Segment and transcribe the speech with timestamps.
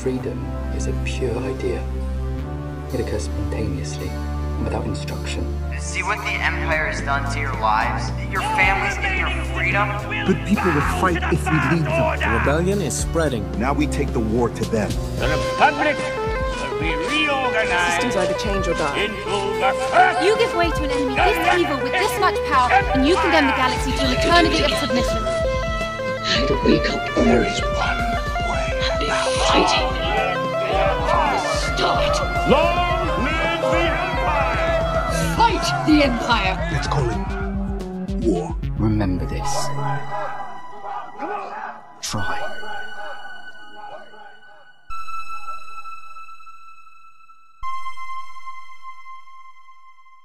[0.00, 0.42] Freedom
[0.74, 1.84] is a pure idea.
[2.94, 5.44] It occurs spontaneously and without instruction.
[5.78, 8.08] See what the Empire has done to your lives?
[8.32, 9.92] Your families and your freedom?
[10.24, 12.18] Good people will fight if we lead them.
[12.18, 13.44] The rebellion is spreading.
[13.60, 14.88] Now we take the war to them.
[15.20, 15.96] The Republic
[16.56, 19.04] will be reorganized Systems either change or die.
[19.04, 22.72] into the first You give way to an enemy this evil with this much power,
[22.96, 25.20] and you condemn the galaxy to an eternity of submission.
[26.24, 27.04] I to wake up.
[27.16, 28.00] There is one
[28.48, 28.66] way.
[28.80, 29.10] I've been
[29.48, 29.89] fighting from the
[31.80, 32.50] start.
[32.50, 35.36] Long live the Empire!
[35.36, 36.68] Fight the Empire!
[36.72, 38.56] Let's call it war.
[38.78, 39.50] Remember this.
[42.02, 42.46] Try.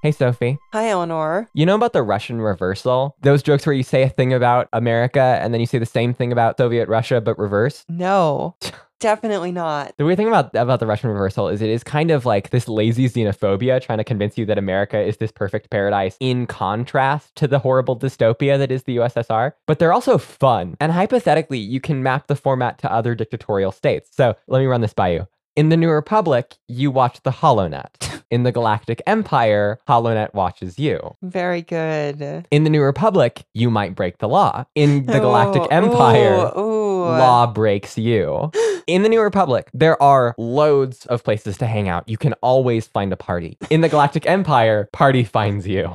[0.01, 0.59] Hey, Sophie.
[0.71, 1.49] Hi, Eleanor.
[1.55, 3.15] You know about the Russian reversal?
[3.21, 6.13] Those jokes where you say a thing about America and then you say the same
[6.13, 7.85] thing about Soviet Russia, but reverse?
[7.89, 8.55] No,
[8.99, 9.93] definitely not.
[9.97, 12.67] The weird thing about, about the Russian reversal is it is kind of like this
[12.67, 17.47] lazy xenophobia trying to convince you that America is this perfect paradise in contrast to
[17.47, 19.53] the horrible dystopia that is the USSR.
[19.65, 20.75] But they're also fun.
[20.79, 24.09] And hypothetically, you can map the format to other dictatorial states.
[24.11, 25.27] So let me run this by you.
[25.55, 28.21] In the New Republic, you watch the HoloNet.
[28.31, 31.15] In the Galactic Empire, HoloNet watches you.
[31.21, 32.45] Very good.
[32.51, 34.65] In the New Republic, you might break the law.
[34.75, 36.94] In the Galactic Ooh, Empire, ooh, ooh.
[37.05, 38.51] Law breaks you.
[38.87, 42.07] In the New Republic, there are loads of places to hang out.
[42.07, 43.57] You can always find a party.
[43.69, 45.91] In the Galactic Empire, party finds you.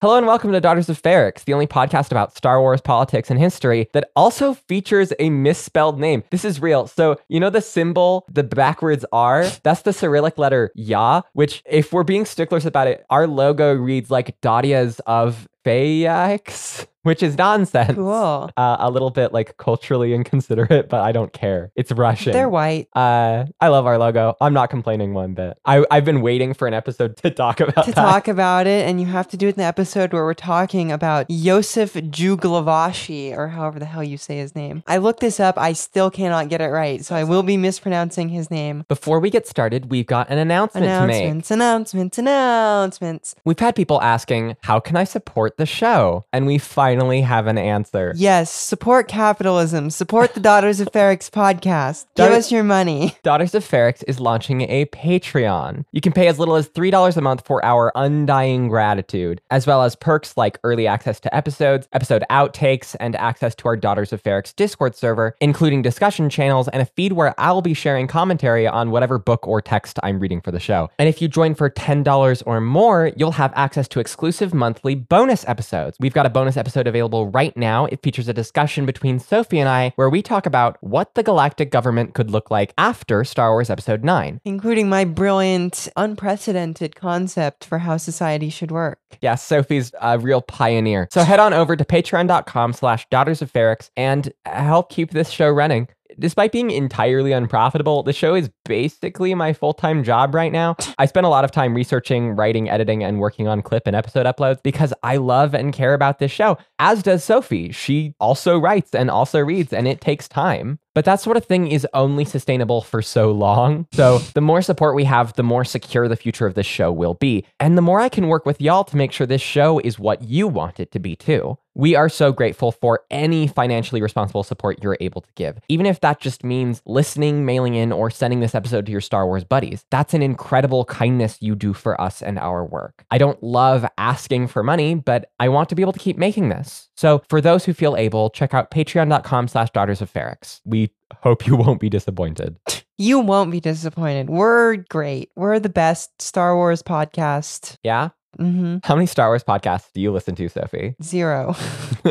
[0.00, 3.38] Hello and welcome to Daughters of Ferrix, the only podcast about Star Wars politics and
[3.38, 6.22] history that also features a misspelled name.
[6.30, 6.86] This is real.
[6.86, 9.44] So, you know the symbol, the backwards R?
[9.62, 14.10] That's the Cyrillic letter Ya, which, if we're being sticklers about it, our logo reads
[14.10, 17.94] like Dadias of Phaeax, which is nonsense.
[17.94, 18.50] Cool.
[18.56, 21.70] Uh, a little bit like culturally inconsiderate, but I don't care.
[21.74, 22.32] It's Russian.
[22.32, 22.88] They're white.
[22.94, 24.36] Uh, I love our logo.
[24.40, 25.56] I'm not complaining one bit.
[25.64, 27.94] I, I've been waiting for an episode to talk about To that.
[27.94, 30.92] talk about it, and you have to do it in the episode where we're talking
[30.92, 34.82] about Yosef Juglavashi, or however the hell you say his name.
[34.86, 35.58] I looked this up.
[35.58, 38.84] I still cannot get it right, so I will be mispronouncing his name.
[38.88, 41.16] Before we get started, we've got an announcement, to make.
[41.22, 43.34] Announcements, announcements, announcements.
[43.44, 46.24] We've had people asking, how can I support the show?
[46.32, 46.89] And we finally
[47.20, 48.12] have an answer.
[48.16, 49.90] Yes, support capitalism.
[49.90, 52.06] Support the Daughters of Ferrix podcast.
[52.16, 53.16] Give us your money.
[53.22, 55.84] Daughters of Ferrix is launching a Patreon.
[55.92, 59.82] You can pay as little as $3 a month for our undying gratitude, as well
[59.82, 64.22] as perks like early access to episodes, episode outtakes, and access to our Daughters of
[64.22, 68.90] Ferrix Discord server, including discussion channels and a feed where I'll be sharing commentary on
[68.90, 70.90] whatever book or text I'm reading for the show.
[70.98, 75.46] And if you join for $10 or more, you'll have access to exclusive monthly bonus
[75.46, 75.96] episodes.
[76.00, 77.86] We've got a bonus episode available right now.
[77.86, 81.70] It features a discussion between Sophie and I where we talk about what the galactic
[81.70, 84.40] government could look like after Star Wars Episode 9.
[84.44, 88.98] Including my brilliant, unprecedented concept for how society should work.
[89.20, 91.08] Yeah, Sophie's a real pioneer.
[91.10, 95.48] So head on over to patreon.com slash daughters of Ferrix and help keep this show
[95.48, 95.88] running.
[96.18, 100.76] Despite being entirely unprofitable, the show is basically my full time job right now.
[100.98, 104.26] I spend a lot of time researching, writing, editing, and working on clip and episode
[104.26, 107.72] uploads because I love and care about this show, as does Sophie.
[107.72, 110.78] She also writes and also reads, and it takes time.
[110.94, 113.86] But that sort of thing is only sustainable for so long.
[113.92, 117.14] So the more support we have, the more secure the future of this show will
[117.14, 117.44] be.
[117.60, 120.22] And the more I can work with y'all to make sure this show is what
[120.22, 121.58] you want it to be too.
[121.74, 126.00] We are so grateful for any financially responsible support you're able to give, even if
[126.00, 129.84] that just means listening, mailing in, or sending this episode to your Star Wars buddies.
[129.90, 133.04] That's an incredible kindness you do for us and our work.
[133.12, 136.48] I don't love asking for money, but I want to be able to keep making
[136.48, 136.89] this.
[137.00, 140.60] So for those who feel able, check out patreon.com slash daughters of Ferrix.
[140.66, 140.90] We
[141.22, 142.58] hope you won't be disappointed.
[142.98, 144.28] You won't be disappointed.
[144.28, 145.30] We're great.
[145.34, 147.78] We're the best Star Wars podcast.
[147.82, 148.10] Yeah?
[148.38, 148.80] Mm-hmm.
[148.84, 150.94] How many Star Wars podcasts do you listen to, Sophie?
[151.02, 151.54] Zero.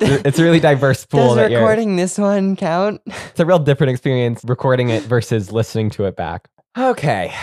[0.00, 1.34] it's a really diverse pool.
[1.34, 3.02] Does recording this one count?
[3.04, 6.48] It's a real different experience recording it versus listening to it back.
[6.78, 7.34] Okay.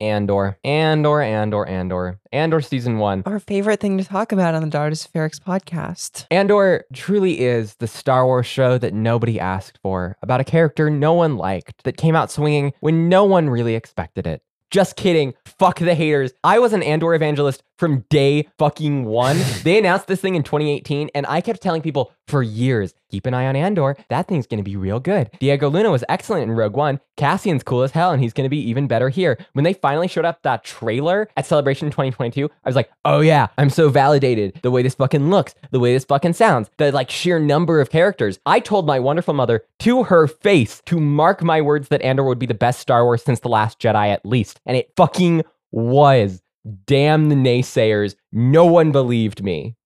[0.00, 3.22] Andor, Andor, Andor, Andor, Andor season one.
[3.26, 4.68] Our favorite thing to talk about on the
[5.04, 6.26] of Ferrix podcast.
[6.30, 11.12] Andor truly is the Star Wars show that nobody asked for, about a character no
[11.12, 14.42] one liked, that came out swinging when no one really expected it.
[14.70, 15.34] Just kidding.
[15.44, 16.32] Fuck the haters.
[16.42, 19.38] I was an Andor evangelist from day fucking one.
[19.62, 23.34] they announced this thing in 2018, and I kept telling people for years, keep an
[23.34, 23.96] eye on Andor.
[24.08, 25.30] That thing's gonna be real good.
[25.40, 27.00] Diego Luna was excellent in Rogue One.
[27.16, 29.38] Cassian's cool as hell, and he's gonna be even better here.
[29.52, 33.48] When they finally showed up that trailer at Celebration 2022, I was like, oh yeah,
[33.58, 34.58] I'm so validated.
[34.62, 37.90] The way this fucking looks, the way this fucking sounds, the like sheer number of
[37.90, 38.38] characters.
[38.46, 42.38] I told my wonderful mother to her face to mark my words that Andor would
[42.38, 44.60] be the best Star Wars since The Last Jedi at least.
[44.66, 46.40] And it fucking was.
[46.86, 48.14] Damn the naysayers.
[48.32, 49.76] No one believed me.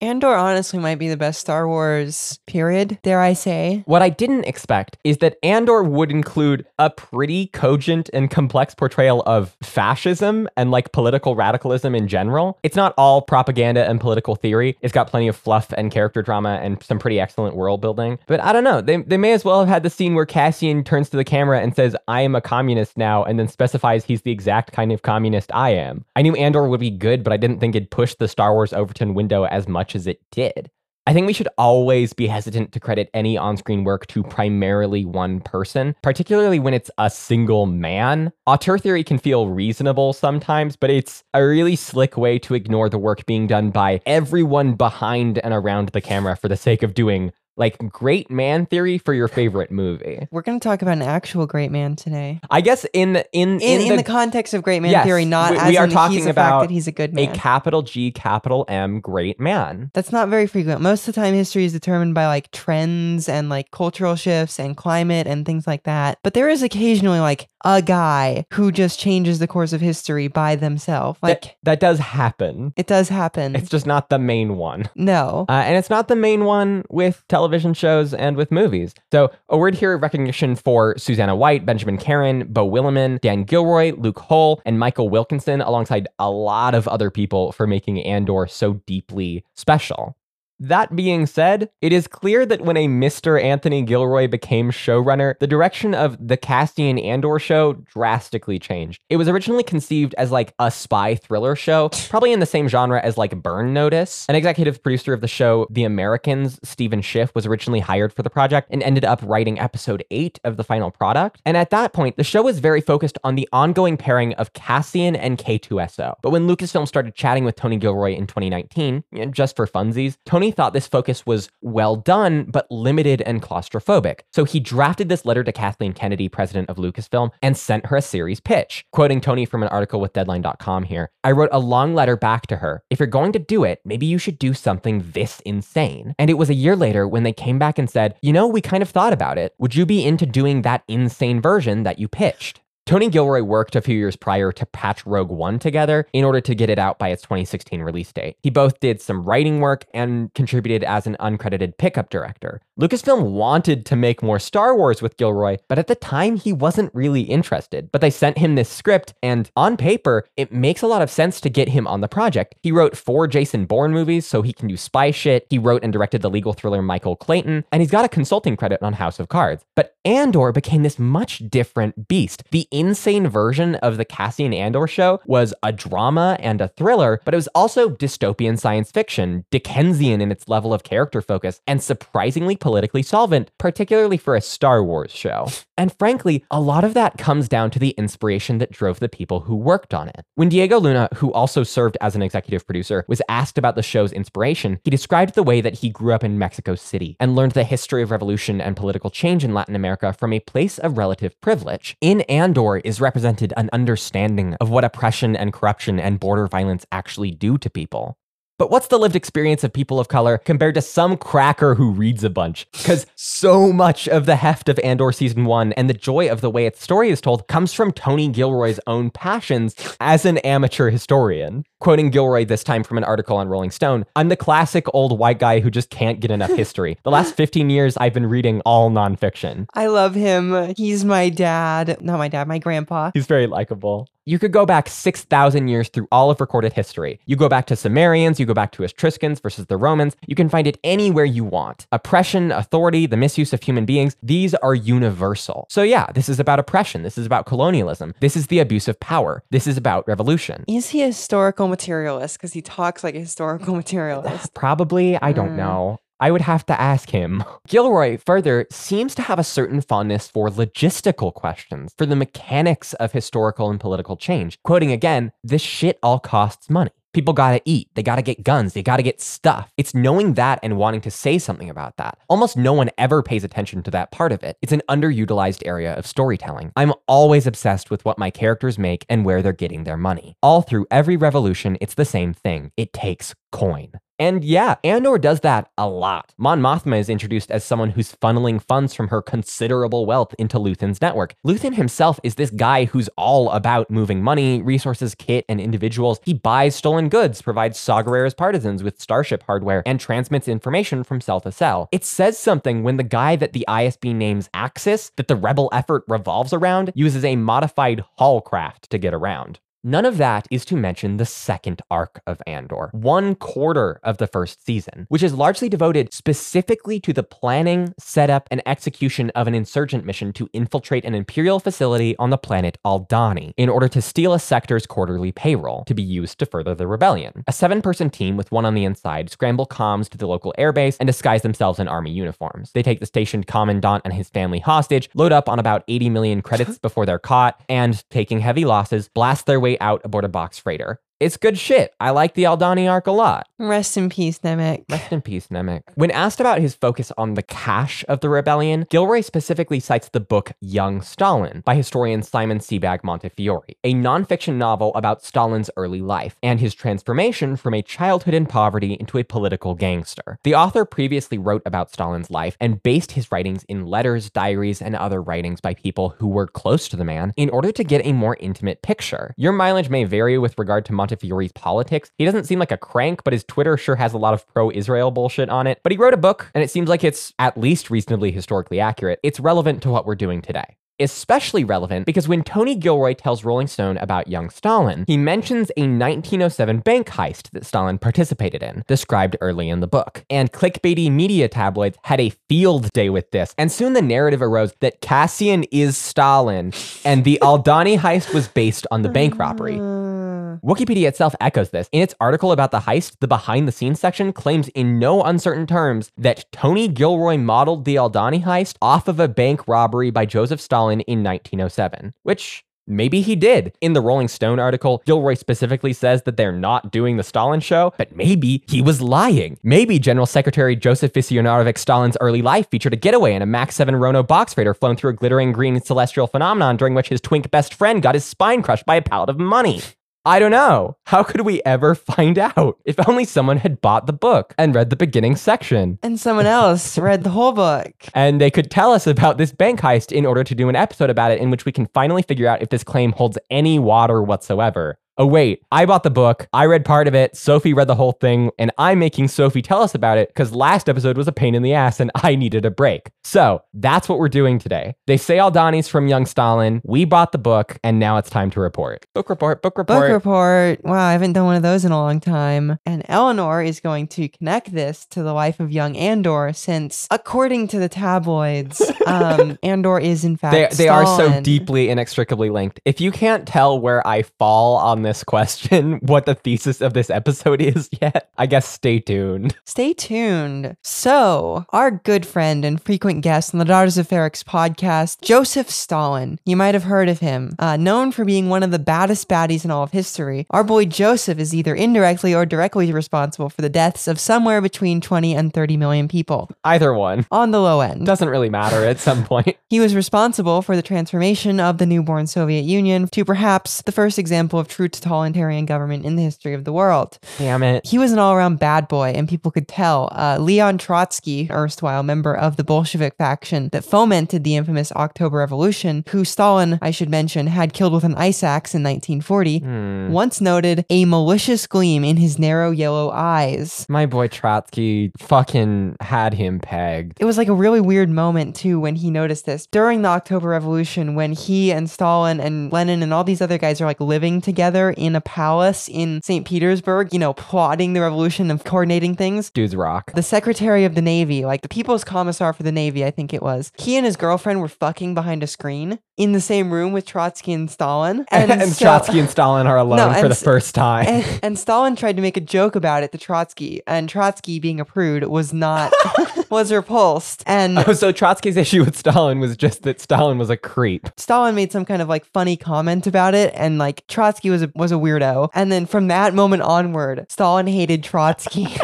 [0.00, 3.82] Andor honestly might be the best Star Wars period, dare I say.
[3.86, 9.24] What I didn't expect is that Andor would include a pretty cogent and complex portrayal
[9.26, 12.60] of fascism and like political radicalism in general.
[12.62, 14.76] It's not all propaganda and political theory.
[14.82, 18.20] It's got plenty of fluff and character drama and some pretty excellent world building.
[18.28, 18.80] But I don't know.
[18.80, 21.60] They, they may as well have had the scene where Cassian turns to the camera
[21.60, 25.02] and says, I am a communist now, and then specifies he's the exact kind of
[25.02, 26.04] communist I am.
[26.14, 28.72] I knew Andor would be good, but I didn't think it'd push the Star Wars
[28.72, 30.70] Overton window as much as it did.
[31.08, 35.06] I think we should always be hesitant to credit any on screen work to primarily
[35.06, 38.30] one person, particularly when it's a single man.
[38.46, 42.98] Auteur theory can feel reasonable sometimes, but it's a really slick way to ignore the
[42.98, 47.32] work being done by everyone behind and around the camera for the sake of doing
[47.58, 50.26] like great man theory for your favorite movie.
[50.30, 52.40] We're going to talk about an actual great man today.
[52.50, 55.24] I guess in the in In, in, the, the context of great man Yes, theory,
[55.24, 57.30] not we- as we are in talking about that he's a good man.
[57.30, 59.90] a capital G capital M great man.
[59.92, 60.80] That's not very frequent.
[60.80, 64.76] Most of the time, history is determined by like trends and like cultural shifts and
[64.76, 66.18] climate and things like that.
[66.22, 70.56] But there is occasionally like a guy who just changes the course of history by
[70.56, 71.18] themselves.
[71.22, 72.72] Like that, that does happen.
[72.76, 73.56] it does happen.
[73.56, 74.88] It's just not the main one.
[74.94, 75.46] no.
[75.48, 78.94] Uh, and it's not the main one with television shows and with movies.
[79.12, 83.92] So, a word here of recognition for Susanna White, Benjamin Caron, Beau Willimon, Dan Gilroy,
[83.96, 88.74] Luke Hull, and Michael Wilkinson, alongside a lot of other people for making Andor so
[88.86, 90.16] deeply special.
[90.60, 93.40] That being said, it is clear that when a Mr.
[93.40, 99.00] Anthony Gilroy became showrunner, the direction of the Cassian Andor show drastically changed.
[99.08, 103.00] It was originally conceived as like a spy thriller show, probably in the same genre
[103.00, 104.26] as like Burn Notice.
[104.28, 108.30] An executive producer of the show, The Americans, Stephen Schiff, was originally hired for the
[108.30, 111.40] project and ended up writing episode 8 of the final product.
[111.46, 115.14] And at that point, the show was very focused on the ongoing pairing of Cassian
[115.14, 116.16] and K2SO.
[116.20, 120.47] But when Lucasfilm started chatting with Tony Gilroy in 2019, you just for funsies, Tony
[120.50, 124.20] thought this focus was well done, but limited and claustrophobic.
[124.32, 128.02] So he drafted this letter to Kathleen Kennedy, president of Lucasfilm, and sent her a
[128.02, 128.84] series pitch.
[128.92, 132.56] Quoting Tony from an article with Deadline.com here I wrote a long letter back to
[132.56, 132.82] her.
[132.90, 136.14] If you're going to do it, maybe you should do something this insane.
[136.18, 138.60] And it was a year later when they came back and said, You know, we
[138.60, 139.54] kind of thought about it.
[139.58, 142.60] Would you be into doing that insane version that you pitched?
[142.88, 146.54] Tony Gilroy worked a few years prior to patch Rogue One together in order to
[146.54, 148.38] get it out by its 2016 release date.
[148.42, 152.62] He both did some writing work and contributed as an uncredited pickup director.
[152.80, 156.94] Lucasfilm wanted to make more Star Wars with Gilroy, but at the time he wasn't
[156.94, 157.92] really interested.
[157.92, 161.42] But they sent him this script, and on paper, it makes a lot of sense
[161.42, 162.54] to get him on the project.
[162.62, 165.46] He wrote four Jason Bourne movies, so he can do spy shit.
[165.50, 168.82] He wrote and directed the legal thriller Michael Clayton, and he's got a consulting credit
[168.82, 169.64] on House of Cards.
[169.74, 172.44] But Andor became this much different beast.
[172.52, 177.34] The insane version of the Cassian Andor show was a drama and a thriller, but
[177.34, 182.56] it was also dystopian science fiction, Dickensian in its level of character focus, and surprisingly
[182.56, 185.48] politically solvent, particularly for a Star Wars show.
[185.78, 189.38] And frankly, a lot of that comes down to the inspiration that drove the people
[189.38, 190.24] who worked on it.
[190.34, 194.12] When Diego Luna, who also served as an executive producer, was asked about the show's
[194.12, 197.62] inspiration, he described the way that he grew up in Mexico City and learned the
[197.62, 201.96] history of revolution and political change in Latin America from a place of relative privilege.
[202.00, 207.30] In Andor is represented an understanding of what oppression and corruption and border violence actually
[207.30, 208.18] do to people.
[208.58, 212.24] But what's the lived experience of people of color compared to some cracker who reads
[212.24, 212.66] a bunch?
[212.72, 216.50] Because so much of the heft of Andor season one and the joy of the
[216.50, 221.62] way its story is told comes from Tony Gilroy's own passions as an amateur historian.
[221.78, 225.38] Quoting Gilroy this time from an article on Rolling Stone, I'm the classic old white
[225.38, 226.98] guy who just can't get enough history.
[227.04, 229.66] The last 15 years, I've been reading all nonfiction.
[229.74, 230.74] I love him.
[230.76, 232.02] He's my dad.
[232.02, 233.12] Not my dad, my grandpa.
[233.14, 234.08] He's very likable.
[234.28, 237.18] You could go back 6,000 years through all of recorded history.
[237.24, 240.16] You go back to Sumerians, you go back to Etruscans versus the Romans.
[240.26, 241.86] You can find it anywhere you want.
[241.92, 245.66] Oppression, authority, the misuse of human beings, these are universal.
[245.70, 247.04] So, yeah, this is about oppression.
[247.04, 248.12] This is about colonialism.
[248.20, 249.42] This is the abuse of power.
[249.48, 250.62] This is about revolution.
[250.68, 252.36] Is he a historical materialist?
[252.36, 254.52] Because he talks like a historical materialist.
[254.52, 255.56] Probably, I don't hmm.
[255.56, 256.00] know.
[256.20, 257.44] I would have to ask him.
[257.68, 263.12] Gilroy, further, seems to have a certain fondness for logistical questions, for the mechanics of
[263.12, 264.58] historical and political change.
[264.62, 266.90] Quoting again, this shit all costs money.
[267.14, 269.72] People gotta eat, they gotta get guns, they gotta get stuff.
[269.76, 272.18] It's knowing that and wanting to say something about that.
[272.28, 274.58] Almost no one ever pays attention to that part of it.
[274.60, 276.70] It's an underutilized area of storytelling.
[276.76, 280.36] I'm always obsessed with what my characters make and where they're getting their money.
[280.42, 283.92] All through every revolution, it's the same thing it takes coin.
[284.18, 286.34] And yeah, Andor does that a lot.
[286.38, 291.00] Mon Mothma is introduced as someone who's funneling funds from her considerable wealth into Luthen's
[291.00, 291.34] network.
[291.46, 296.18] Luthen himself is this guy who's all about moving money, resources, kit, and individuals.
[296.24, 301.20] He buys stolen goods, provides Saw Gerrera's partisans with starship hardware, and transmits information from
[301.20, 301.88] cell to cell.
[301.92, 306.02] It says something when the guy that the ISB names Axis, that the rebel effort
[306.08, 309.60] revolves around, uses a modified Haulcraft to get around.
[309.84, 314.26] None of that is to mention the second arc of Andor, one quarter of the
[314.26, 319.54] first season, which is largely devoted specifically to the planning, setup, and execution of an
[319.54, 324.32] insurgent mission to infiltrate an Imperial facility on the planet Aldhani in order to steal
[324.32, 327.44] a sector's quarterly payroll to be used to further the rebellion.
[327.46, 330.96] A seven person team with one on the inside scramble comms to the local airbase
[330.98, 332.72] and disguise themselves in army uniforms.
[332.72, 336.42] They take the stationed commandant and his family hostage, load up on about 80 million
[336.42, 340.58] credits before they're caught, and, taking heavy losses, blast their way out aboard a box
[340.58, 341.00] freighter.
[341.20, 341.92] It's good shit.
[341.98, 343.48] I like the Aldhani arc a lot.
[343.58, 344.84] Rest in peace, Nemik.
[344.88, 345.82] Rest in peace, Nemik.
[345.96, 350.20] When asked about his focus on the cash of the rebellion, Gilroy specifically cites the
[350.20, 356.36] book Young Stalin by historian Simon Sebag Montefiore, a nonfiction novel about Stalin's early life
[356.40, 360.38] and his transformation from a childhood in poverty into a political gangster.
[360.44, 364.94] The author previously wrote about Stalin's life and based his writings in letters, diaries, and
[364.94, 368.12] other writings by people who were close to the man in order to get a
[368.12, 369.34] more intimate picture.
[369.36, 372.10] Your mileage may vary with regard to Montefiore's politics.
[372.18, 374.70] He doesn't seem like a crank, but his Twitter sure has a lot of pro
[374.70, 375.80] Israel bullshit on it.
[375.82, 379.20] But he wrote a book, and it seems like it's at least reasonably historically accurate.
[379.22, 383.66] It's relevant to what we're doing today especially relevant because when Tony Gilroy tells Rolling
[383.66, 389.36] Stone about young Stalin, he mentions a 1907 bank heist that Stalin participated in, described
[389.40, 390.24] early in the book.
[390.28, 394.74] And clickbaity media tabloids had a field day with this, and soon the narrative arose
[394.80, 396.72] that Cassian is Stalin,
[397.04, 399.78] and the Aldhani heist was based on the bank robbery.
[399.78, 400.17] Oh,
[400.64, 401.88] Wookieepedia itself echoes this.
[401.92, 405.66] In its article about the heist, the behind the scenes section claims in no uncertain
[405.66, 410.60] terms that Tony Gilroy modeled the Aldhani heist off of a bank robbery by Joseph
[410.60, 413.76] Stalin in 1907, which Maybe he did.
[413.82, 417.92] In the Rolling Stone article, Gilroy specifically says that they're not doing the Stalin show,
[417.98, 419.58] but maybe he was lying.
[419.62, 423.94] Maybe General Secretary Joseph Vissarionovich Stalin's early life featured a getaway in a Mach 7
[423.94, 427.74] Rono box freighter flown through a glittering green celestial phenomenon during which his twink best
[427.74, 429.82] friend got his spine crushed by a pallet of money.
[430.28, 430.98] I don't know.
[431.06, 432.78] How could we ever find out?
[432.84, 435.98] If only someone had bought the book and read the beginning section.
[436.02, 437.94] And someone else read the whole book.
[438.12, 441.08] And they could tell us about this bank heist in order to do an episode
[441.08, 444.22] about it in which we can finally figure out if this claim holds any water
[444.22, 444.98] whatsoever.
[445.20, 446.46] Oh, wait, I bought the book.
[446.52, 447.36] I read part of it.
[447.36, 450.88] Sophie read the whole thing, and I'm making Sophie tell us about it because last
[450.88, 453.10] episode was a pain in the ass and I needed a break.
[453.24, 454.94] So that's what we're doing today.
[455.08, 456.80] They say Aldhani's from Young Stalin.
[456.84, 459.06] We bought the book, and now it's time to report.
[459.12, 460.02] Book report, book report.
[460.02, 460.84] Book report.
[460.84, 462.78] Wow, I haven't done one of those in a long time.
[462.86, 467.66] And Eleanor is going to connect this to the life of young Andor, since according
[467.68, 472.78] to the tabloids, um, Andor is in fact They, they are so deeply inextricably linked.
[472.84, 477.10] If you can't tell where I fall on this question, what the thesis of this
[477.10, 479.56] episode is yet, I guess stay tuned.
[479.64, 480.76] Stay tuned.
[480.82, 486.38] So, our good friend and frequent guest on the Daughters of Ferrix podcast, Joseph Stalin.
[486.44, 487.54] You might have heard of him.
[487.58, 490.84] Uh, known for being one of the baddest baddies in all of history, our boy
[490.84, 495.52] Joseph is either indirectly or directly responsible for the deaths of somewhere between 20 and
[495.52, 496.50] 30 million people.
[496.64, 497.26] Either one.
[497.30, 498.04] On the low end.
[498.04, 499.56] Doesn't really matter at some point.
[499.70, 504.18] He was responsible for the transformation of the newborn Soviet Union to perhaps the first
[504.18, 507.18] example of true totalitarian government in the history of the world.
[507.38, 507.86] Damn it.
[507.86, 510.08] He was an all around bad boy, and people could tell.
[510.12, 516.04] Uh, Leon Trotsky, erstwhile member of the Bolshevik faction that fomented the infamous October Revolution,
[516.08, 520.12] who Stalin, I should mention, had killed with an ice axe in 1940, Hmm.
[520.12, 523.84] once noted a malicious gleam in his narrow yellow eyes.
[523.88, 527.16] My boy Trotsky fucking had him pegged.
[527.20, 530.48] It was like a really weird moment too when he noticed this during the October
[530.48, 534.40] Revolution when he and Stalin and Lenin and all these other guys are like living
[534.40, 536.46] together in a palace in St.
[536.46, 539.50] Petersburg, you know, plotting the revolution and coordinating things.
[539.50, 540.12] Dudes rock.
[540.14, 543.42] The Secretary of the Navy, like the People's Commissar for the Navy, I think it
[543.42, 545.98] was, he and his girlfriend were fucking behind a screen.
[546.16, 548.24] in the same room with Trotsky and Stalin.
[548.32, 551.06] And, so- Trotsky and Stalin are alone No, for the first time.
[551.06, 554.80] and, and Stalin tried to make a joke about it to Trotsky, and Trotsky, being
[554.80, 555.92] a prude, was not
[556.50, 557.42] was repulsed.
[557.46, 561.08] And oh, so Trotsky's issue with Stalin was just that Stalin was a creep.
[561.16, 564.67] Stalin made some kind of like funny comment about it, and like Trotsky was a,
[564.74, 565.50] was a weirdo.
[565.54, 568.68] And then from that moment onward, Stalin hated Trotsky.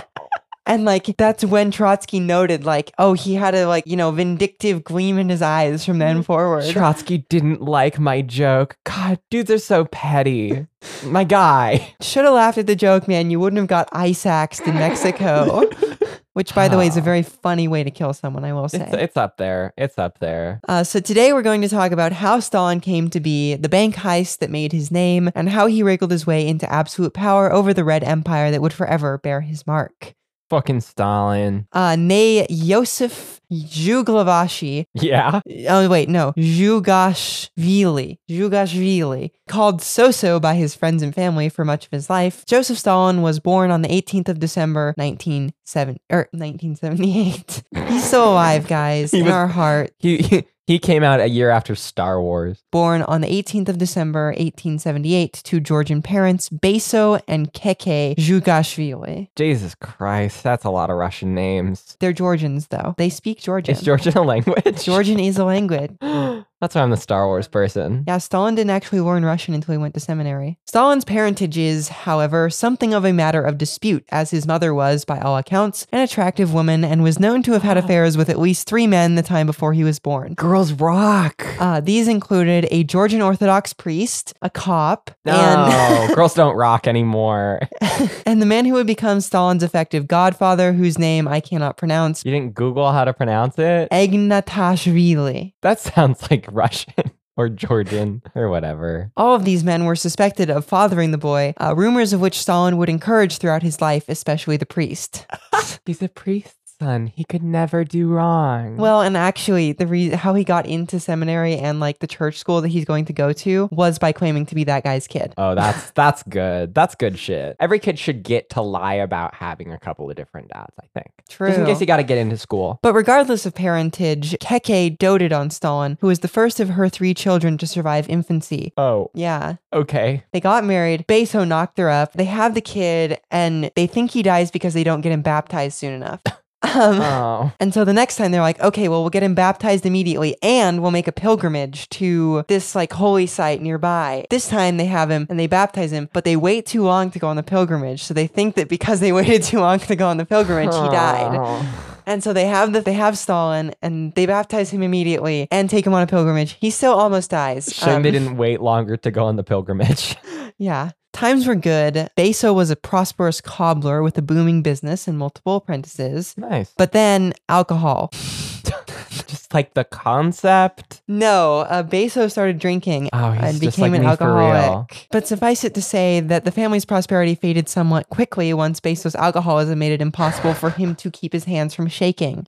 [0.66, 4.82] And like that's when Trotsky noted, like, oh, he had a like, you know, vindictive
[4.82, 6.22] gleam in his eyes from then mm-hmm.
[6.22, 6.64] forward.
[6.70, 8.78] Trotsky didn't like my joke.
[8.84, 10.66] God, dudes are so petty.
[11.04, 11.94] my guy.
[12.00, 13.30] Should have laughed at the joke, man.
[13.30, 15.64] You wouldn't have got ice axed in Mexico.
[16.34, 18.82] Which, by the way, is a very funny way to kill someone, I will say.
[18.82, 19.72] It's, it's up there.
[19.78, 20.60] It's up there.
[20.68, 23.94] Uh, so today we're going to talk about how Stalin came to be, the bank
[23.94, 27.72] heist that made his name, and how he wriggled his way into absolute power over
[27.72, 30.14] the Red Empire that would forever bear his mark.
[30.50, 31.66] Fucking Stalin.
[31.72, 34.86] Uh, nay, Yosef Zhuglavashi.
[34.94, 35.40] Yeah.
[35.68, 38.18] Oh wait, no, Zhugashvili.
[38.30, 42.44] Zhugashvili, called Soso by his friends and family for much of his life.
[42.46, 47.62] Joseph Stalin was born on the 18th of December, 1970 or 1978.
[47.88, 49.92] He's still alive, guys, He in was- our heart.
[49.98, 52.62] He, he he came out a year after Star Wars.
[52.70, 59.28] born on the 18th of December, 1878, to Georgian parents Beso and Keke Zhugashvili.
[59.36, 61.96] Jesus Christ, that's a lot of Russian names.
[62.00, 62.94] They're Georgians, though.
[62.96, 63.74] They speak Georgian.
[63.74, 64.84] Is Georgian a language?
[64.84, 65.96] Georgian is a language.
[66.60, 68.04] That's why I'm the Star Wars person.
[68.06, 70.58] Yeah, Stalin didn't actually learn Russian until he went to seminary.
[70.66, 75.18] Stalin's parentage is, however, something of a matter of dispute, as his mother was, by
[75.18, 78.66] all accounts, an attractive woman and was known to have had affairs with at least
[78.66, 80.34] three men the time before he was born.
[80.34, 81.44] Girls rock.
[81.60, 85.34] Uh, these included a Georgian Orthodox priest, a cop, and.
[85.34, 87.60] No, and girls don't rock anymore.
[88.26, 92.32] and the man who would become Stalin's effective godfather, whose name I cannot pronounce, You
[92.32, 93.90] didn't Google how to pronounce it?
[93.90, 95.52] Egnatashvili.
[95.62, 99.10] That sounds like Russian or Georgian or whatever.
[99.16, 102.76] All of these men were suspected of fathering the boy, uh, rumors of which Stalin
[102.76, 105.26] would encourage throughout his life, especially the priest.
[105.86, 107.06] He's a priest's son.
[107.08, 108.76] He could never do wrong.
[108.76, 112.60] Well, and actually, the reason how he got into seminary and like the church school
[112.60, 115.34] that he's going to go to was by claiming to be that guy's kid.
[115.38, 116.74] Oh, that's that's good.
[116.74, 117.56] That's good shit.
[117.60, 121.10] Every kid should get to lie about having a couple of different dads, I think.
[121.28, 121.48] True.
[121.48, 122.78] Just in case you got to get into school.
[122.82, 127.14] But regardless of parentage, Keke doted on Stalin, who was the first of her three
[127.14, 128.72] children to survive infancy.
[128.76, 130.24] Oh, Yeah, okay.
[130.32, 131.06] They got married.
[131.08, 132.12] Beso knocked her up.
[132.12, 135.76] They have the kid, and they think he dies because they don't get him baptized
[135.78, 136.20] soon enough.
[136.64, 137.52] Um, Oh.
[137.60, 140.80] and so the next time they're like, okay, well, we'll get him baptized immediately and
[140.82, 144.24] we'll make a pilgrimage to this like holy site nearby.
[144.30, 147.18] This time they have him and they baptize him, but they wait too long to
[147.18, 148.02] go on the pilgrimage.
[148.02, 150.88] So they think that because they waited too long to go on the pilgrimage, he
[150.88, 151.36] died.
[151.40, 151.90] Oh.
[152.06, 155.86] And so they have that they have Stalin and they baptize him immediately and take
[155.86, 156.56] him on a pilgrimage.
[156.60, 157.72] He still almost dies.
[157.74, 160.16] Shame they Um, didn't wait longer to go on the pilgrimage.
[160.56, 160.90] Yeah.
[161.14, 162.10] Times were good.
[162.16, 166.36] Beso was a prosperous cobbler with a booming business and multiple apprentices.
[166.36, 166.74] nice.
[166.76, 168.10] But then alcohol.
[169.54, 171.00] Just like the concept.
[171.06, 174.46] No, uh, Beso started drinking Oh, he's and just became like an me for real.
[174.46, 175.06] alcoholic.
[175.12, 179.78] But suffice it to say that the family's prosperity faded somewhat quickly once Beso's alcoholism
[179.78, 182.46] made it impossible for him to keep his hands from shaking.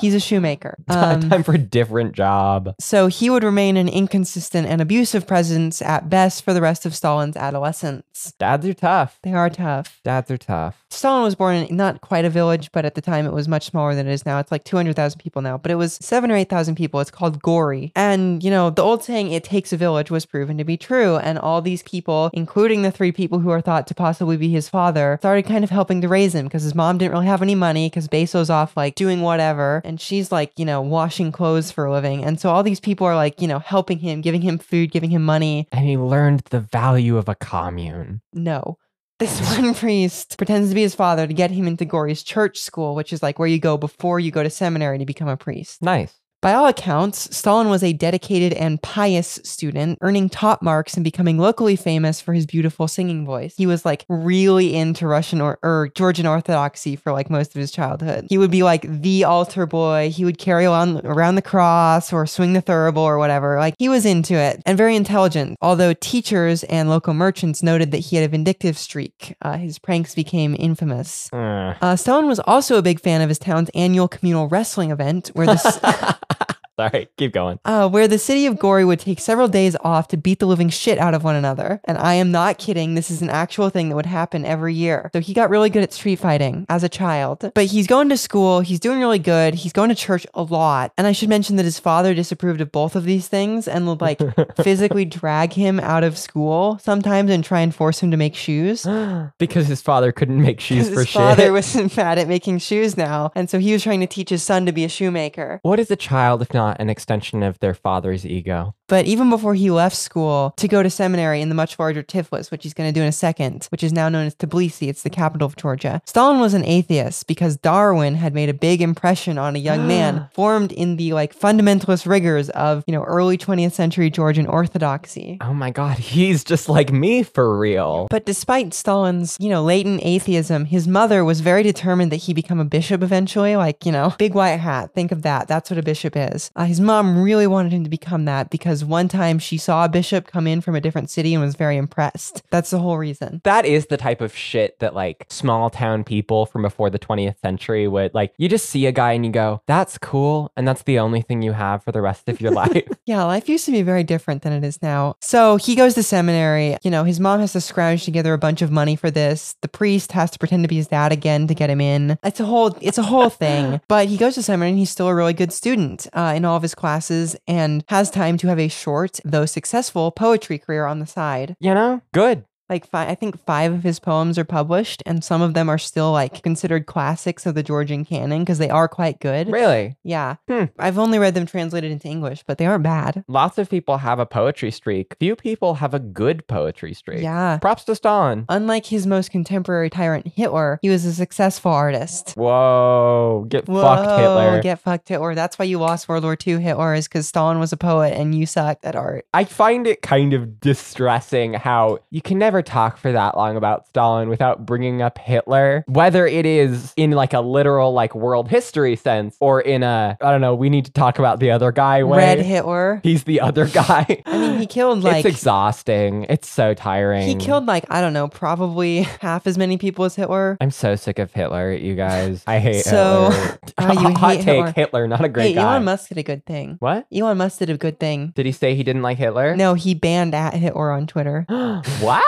[0.00, 0.76] He's a shoemaker.
[0.94, 2.74] Um, Time for a different job.
[2.78, 6.94] so he would remain an inconsistent and abusive presence at best for the rest of
[6.94, 8.32] Stalin's adolescence.
[8.38, 9.18] Dads are tough.
[9.22, 10.00] They are tough.
[10.04, 10.83] Dads are tough.
[10.94, 13.66] Stalin was born in not quite a village, but at the time it was much
[13.66, 14.38] smaller than it is now.
[14.38, 17.00] It's like 200,000 people now, but it was seven or 8,000 people.
[17.00, 17.92] It's called Gori.
[17.96, 21.16] And, you know, the old saying, it takes a village, was proven to be true.
[21.16, 24.68] And all these people, including the three people who are thought to possibly be his
[24.68, 27.54] father, started kind of helping to raise him because his mom didn't really have any
[27.54, 29.82] money because Beso's off like doing whatever.
[29.84, 32.24] And she's like, you know, washing clothes for a living.
[32.24, 35.10] And so all these people are like, you know, helping him, giving him food, giving
[35.10, 35.68] him money.
[35.72, 38.20] And he learned the value of a commune.
[38.32, 38.78] No.
[39.24, 42.94] This one priest pretends to be his father to get him into Gori's church school,
[42.94, 45.80] which is like where you go before you go to seminary to become a priest.
[45.80, 46.12] Nice.
[46.44, 51.38] By all accounts, Stalin was a dedicated and pious student, earning top marks and becoming
[51.38, 53.54] locally famous for his beautiful singing voice.
[53.56, 57.70] He was like really into Russian or, or Georgian Orthodoxy for like most of his
[57.70, 58.26] childhood.
[58.28, 60.10] He would be like the altar boy.
[60.10, 63.56] He would carry on around the cross or swing the thurible or whatever.
[63.58, 65.56] Like he was into it and very intelligent.
[65.62, 70.14] Although teachers and local merchants noted that he had a vindictive streak, uh, his pranks
[70.14, 71.32] became infamous.
[71.32, 75.30] Uh, Uh, Stalin was also a big fan of his town's annual communal wrestling event,
[75.32, 75.80] where this
[76.80, 77.58] Sorry, keep going.
[77.64, 80.68] uh, where the city of Gori would take several days off to beat the living
[80.70, 81.80] shit out of one another.
[81.84, 82.94] And I am not kidding.
[82.94, 85.10] This is an actual thing that would happen every year.
[85.12, 87.52] So he got really good at street fighting as a child.
[87.54, 88.60] But he's going to school.
[88.60, 89.54] He's doing really good.
[89.54, 90.92] He's going to church a lot.
[90.98, 94.00] And I should mention that his father disapproved of both of these things and would
[94.00, 94.20] like
[94.62, 98.84] physically drag him out of school sometimes and try and force him to make shoes.
[99.38, 102.96] because his father couldn't make shoes for His for father wasn't bad at making shoes
[102.96, 103.30] now.
[103.36, 105.60] And so he was trying to teach his son to be a shoemaker.
[105.62, 108.74] what is a child if not an extension of their father's ego?
[108.86, 112.50] But even before he left school to go to seminary in the much larger Tiflis,
[112.50, 115.02] which he's going to do in a second, which is now known as Tbilisi, it's
[115.02, 119.38] the capital of Georgia, Stalin was an atheist because Darwin had made a big impression
[119.38, 123.72] on a young man formed in the like fundamentalist rigors of, you know, early 20th
[123.72, 125.38] century Georgian orthodoxy.
[125.40, 128.06] Oh my god, he's just like me for real.
[128.10, 132.60] But despite Stalin's, you know, latent atheism, his mother was very determined that he become
[132.60, 133.56] a bishop eventually.
[133.56, 134.92] Like, you know, big white hat.
[134.94, 135.48] Think of that.
[135.48, 136.50] That's what a bishop is.
[136.56, 139.88] Uh, his mom really wanted him to become that because one time she saw a
[139.88, 142.42] bishop come in from a different city and was very impressed.
[142.50, 143.40] That's the whole reason.
[143.44, 147.38] That is the type of shit that like small town people from before the 20th
[147.40, 148.32] century would like.
[148.38, 150.52] You just see a guy and you go, that's cool.
[150.56, 152.88] And that's the only thing you have for the rest of your life.
[153.04, 155.16] Yeah, life used to be very different than it is now.
[155.20, 156.76] So he goes to seminary.
[156.82, 159.56] You know, his mom has to scrounge together a bunch of money for this.
[159.60, 162.18] The priest has to pretend to be his dad again to get him in.
[162.22, 163.80] It's a whole, it's a whole thing.
[163.88, 166.56] But he goes to seminary and he's still a really good student uh, in all
[166.56, 170.98] of his classes and has time to have a short, though successful, poetry career on
[170.98, 171.56] the side.
[171.58, 172.02] you know?
[172.12, 172.44] Good.
[172.70, 175.76] Like five, I think five of his poems are published, and some of them are
[175.78, 179.48] still like considered classics of the Georgian canon because they are quite good.
[179.50, 179.96] Really?
[180.02, 180.64] Yeah, Hmm.
[180.78, 183.24] I've only read them translated into English, but they aren't bad.
[183.28, 185.14] Lots of people have a poetry streak.
[185.20, 187.22] Few people have a good poetry streak.
[187.22, 187.58] Yeah.
[187.58, 188.46] Props to Stalin.
[188.48, 192.32] Unlike his most contemporary tyrant Hitler, he was a successful artist.
[192.36, 193.46] Whoa.
[193.48, 194.62] Get fucked, Hitler.
[194.62, 195.34] Get fucked, Hitler.
[195.34, 198.34] That's why you lost World War II, Hitler, is because Stalin was a poet and
[198.34, 199.26] you sucked at art.
[199.34, 203.86] I find it kind of distressing how you can never talk for that long about
[203.88, 208.96] Stalin without bringing up Hitler, whether it is in like a literal like world history
[208.96, 212.02] sense or in a I don't know, we need to talk about the other guy
[212.04, 212.18] way.
[212.18, 213.00] Red Hitler.
[213.02, 214.22] He's the other guy.
[214.26, 216.26] I mean, he killed like it's exhausting.
[216.28, 217.26] It's so tiring.
[217.26, 220.56] he killed like I don't know, probably half as many people as Hitler.
[220.60, 222.42] I'm so sick of Hitler, you guys.
[222.46, 223.58] I hate So- Hitler.
[223.78, 224.72] Ah, you Hot hate take, Hitler.
[224.72, 225.08] Hitler.
[225.08, 225.62] not a great hey, guy.
[225.62, 226.76] Elon Musk did a good thing.
[226.78, 227.06] what?
[227.12, 228.32] Elon Musk did a good thing.
[228.36, 229.56] Did he say he didn't like Hitler?
[229.56, 231.44] No, he banned at Hitler on Twitter.
[231.50, 232.20] wow.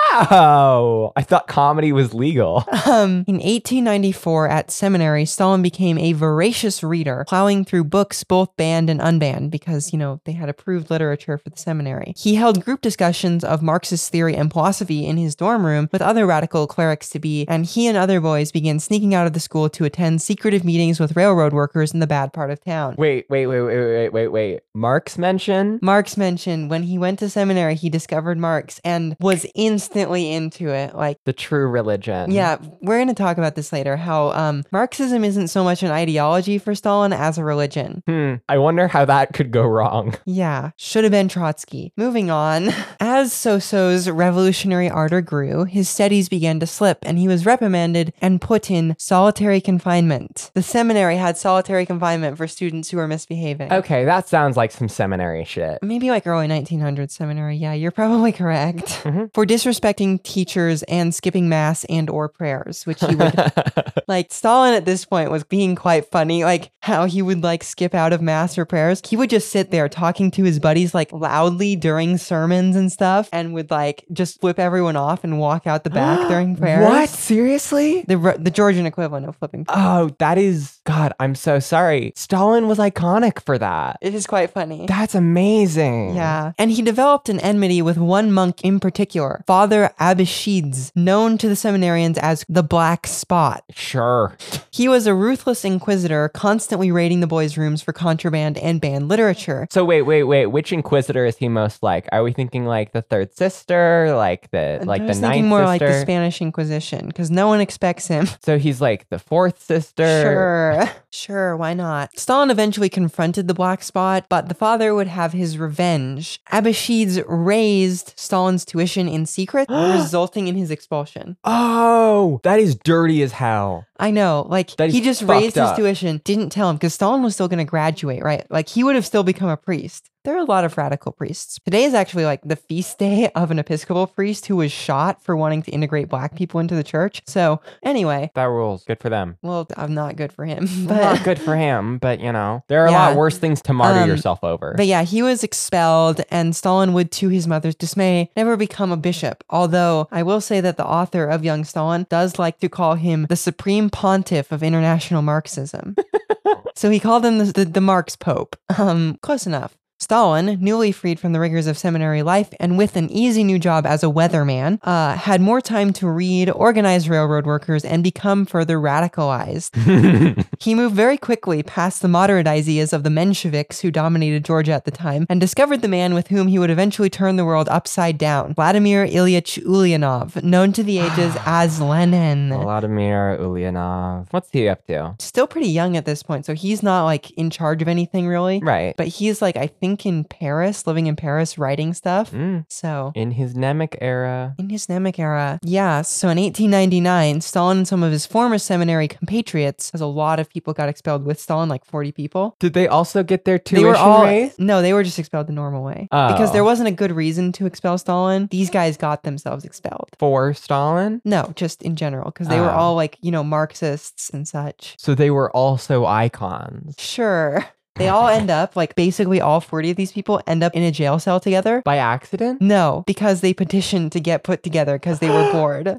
[1.16, 2.64] I thought comedy was legal.
[2.87, 8.88] Um, in 1894, at seminary, Stalin became a voracious reader, plowing through books both banned
[8.88, 12.14] and unbanned because, you know, they had approved literature for the seminary.
[12.16, 16.26] He held group discussions of Marxist theory and philosophy in his dorm room with other
[16.26, 19.68] radical clerics to be, and he and other boys began sneaking out of the school
[19.70, 22.94] to attend secretive meetings with railroad workers in the bad part of town.
[22.96, 24.61] Wait, wait, wait, wait, wait, wait, wait.
[24.74, 25.81] Marx mention?
[25.83, 30.95] Marx mentioned when he went to seminary, he discovered Marx and was instantly into it.
[30.95, 32.31] Like, The true religion.
[32.31, 33.97] Yeah, we're going to talk about this later.
[33.97, 38.03] How um, Marxism isn't so much an ideology for Stalin as a religion.
[38.07, 38.35] Hmm.
[38.49, 40.14] I wonder how that could go wrong.
[40.29, 41.92] Yeah, should have been Trotsky.
[41.97, 42.69] Moving on.
[43.01, 48.40] As Soso's revolutionary ardor grew, his studies began to slip and he was reprimanded and
[48.40, 50.51] put in solitary confinement.
[50.55, 53.73] The seminary had solitary confinement for students who were misbehaving.
[53.73, 55.79] Okay, that sounds like some seminary shit.
[55.83, 57.57] Maybe like early 1900s seminary.
[57.57, 59.03] Yeah, you're probably correct.
[59.33, 59.47] For
[59.96, 63.52] disrespecting teachers and skipping mass and or prayers, which he would
[64.09, 67.94] like Stalin at this point was being quite funny, like how he would like skip
[67.94, 69.00] out of mass or prayers.
[69.06, 73.28] He would just sit there talking to his buddies like loudly during sermons and stuff
[73.32, 76.85] and would like just flip everyone off and walk out the back during prayers.
[76.85, 77.09] What?
[77.09, 78.04] Seriously?
[78.06, 79.66] The, the Georgian equivalent of flipping.
[79.68, 82.12] Oh, that is God, I'm so sorry.
[82.14, 83.98] Stalin was iconic for that.
[84.00, 84.87] It is quite funny.
[84.87, 86.14] That's amazing.
[86.14, 86.52] Yeah.
[86.59, 91.55] And he developed an enmity with one monk in particular, Father Abashidze, known to the
[91.55, 93.62] seminarians as the Black Spot.
[93.75, 94.37] Sure.
[94.70, 99.66] He was a ruthless inquisitor, constantly raiding the boys' rooms for contraband and banned literature.
[99.70, 100.46] So wait, wait, wait.
[100.46, 102.07] Which inquisitor is he most like?
[102.12, 105.61] Are we thinking like the third sister, like the like I the ninth thinking more
[105.66, 105.66] sister?
[105.66, 108.27] like the Spanish Inquisition, because no one expects him.
[108.42, 110.05] so he's like the fourth sister.
[110.22, 112.18] Sure, sure, why not?
[112.18, 116.40] Stalin eventually confronted the black spot, but the father would have his revenge.
[116.53, 121.37] Abashidze raised Stalin's tuition in secret, resulting in his expulsion.
[121.45, 123.87] Oh, that is dirty as hell.
[123.99, 126.95] I know, like That is he just fucked raised his tuition, didn't tell him because
[126.95, 128.47] Stalin was still going to graduate, right?
[128.51, 130.11] Like he would have still become a priest.
[130.27, 131.61] There are a lot of radical priests.
[131.65, 135.37] Today is actually like the feast day of an Episcopal priest who was shot for
[135.37, 137.23] wanting to integrate black people into the church.
[137.29, 138.83] So, anyway, That rules.
[138.83, 139.37] Good for them.
[139.43, 140.67] well, I'm not good for him.
[140.89, 143.73] But not good for him, but you know, there are a lot worse things to
[143.73, 144.75] martyr Um, yourself over.
[144.77, 148.97] But yeah, he was expelled, and Stalin would, to his mother's dismay, never become a
[148.97, 149.45] bishop.
[149.49, 153.27] Although I will say that the author of Young Stalin does like to call him
[153.29, 155.95] the supreme pontiff of international Marxism.
[156.75, 158.57] so he called him the, the, the Marx Pope.
[158.77, 159.77] Um, close enough.
[159.98, 163.87] Stalin, newly freed from the rigors of seminary life and with an easy new job
[163.87, 168.78] as a weatherman, uh, had more time to read, organize railroad workers, and become further
[168.78, 169.72] radicalized.
[170.59, 174.85] He moved very quickly past the moderate ideas of the Mensheviks who dominated Georgia at
[174.85, 178.18] the time and discovered the man with whom he would eventually turn the world upside
[178.18, 182.48] down Vladimir Ilyich Ulyanov, known to the ages as Lenin.
[182.48, 184.26] Vladimir Ulyanov.
[184.30, 185.14] What's he up to?
[185.20, 188.59] Still pretty young at this point, so he's not like in charge of anything really.
[188.61, 188.96] Right.
[188.96, 192.33] But he's like, I think in Paris, living in Paris, writing stuff.
[192.33, 192.64] Mm.
[192.68, 193.12] So.
[193.14, 194.55] In his Nemik era.
[194.59, 195.61] In his Nemik era.
[195.62, 200.40] Yeah, so in 1899, Stalin and some of his former seminary compatriots, as a lot
[200.40, 202.57] of people got expelled with Stalin, like 40 people.
[202.59, 204.59] Did they also get their tuition they were all raised?
[204.59, 206.53] no, they were just expelled the normal way because Oh.
[206.53, 208.49] there wasn't a good reason to expel Stalin.
[208.51, 210.09] These guys got themselves expelled.
[210.18, 211.20] For Stalin?
[211.25, 212.77] No, just in general because they were Oh.
[212.77, 214.96] all like you know Marxists and such.
[214.99, 216.94] So they were also icons.
[216.99, 217.64] Sure,
[217.96, 220.90] they all end up like basically all forty of these people end up in a
[220.90, 221.82] jail cell together.
[221.85, 222.61] By accident?
[222.61, 225.98] No, because they petitioned to get put together because they were bored.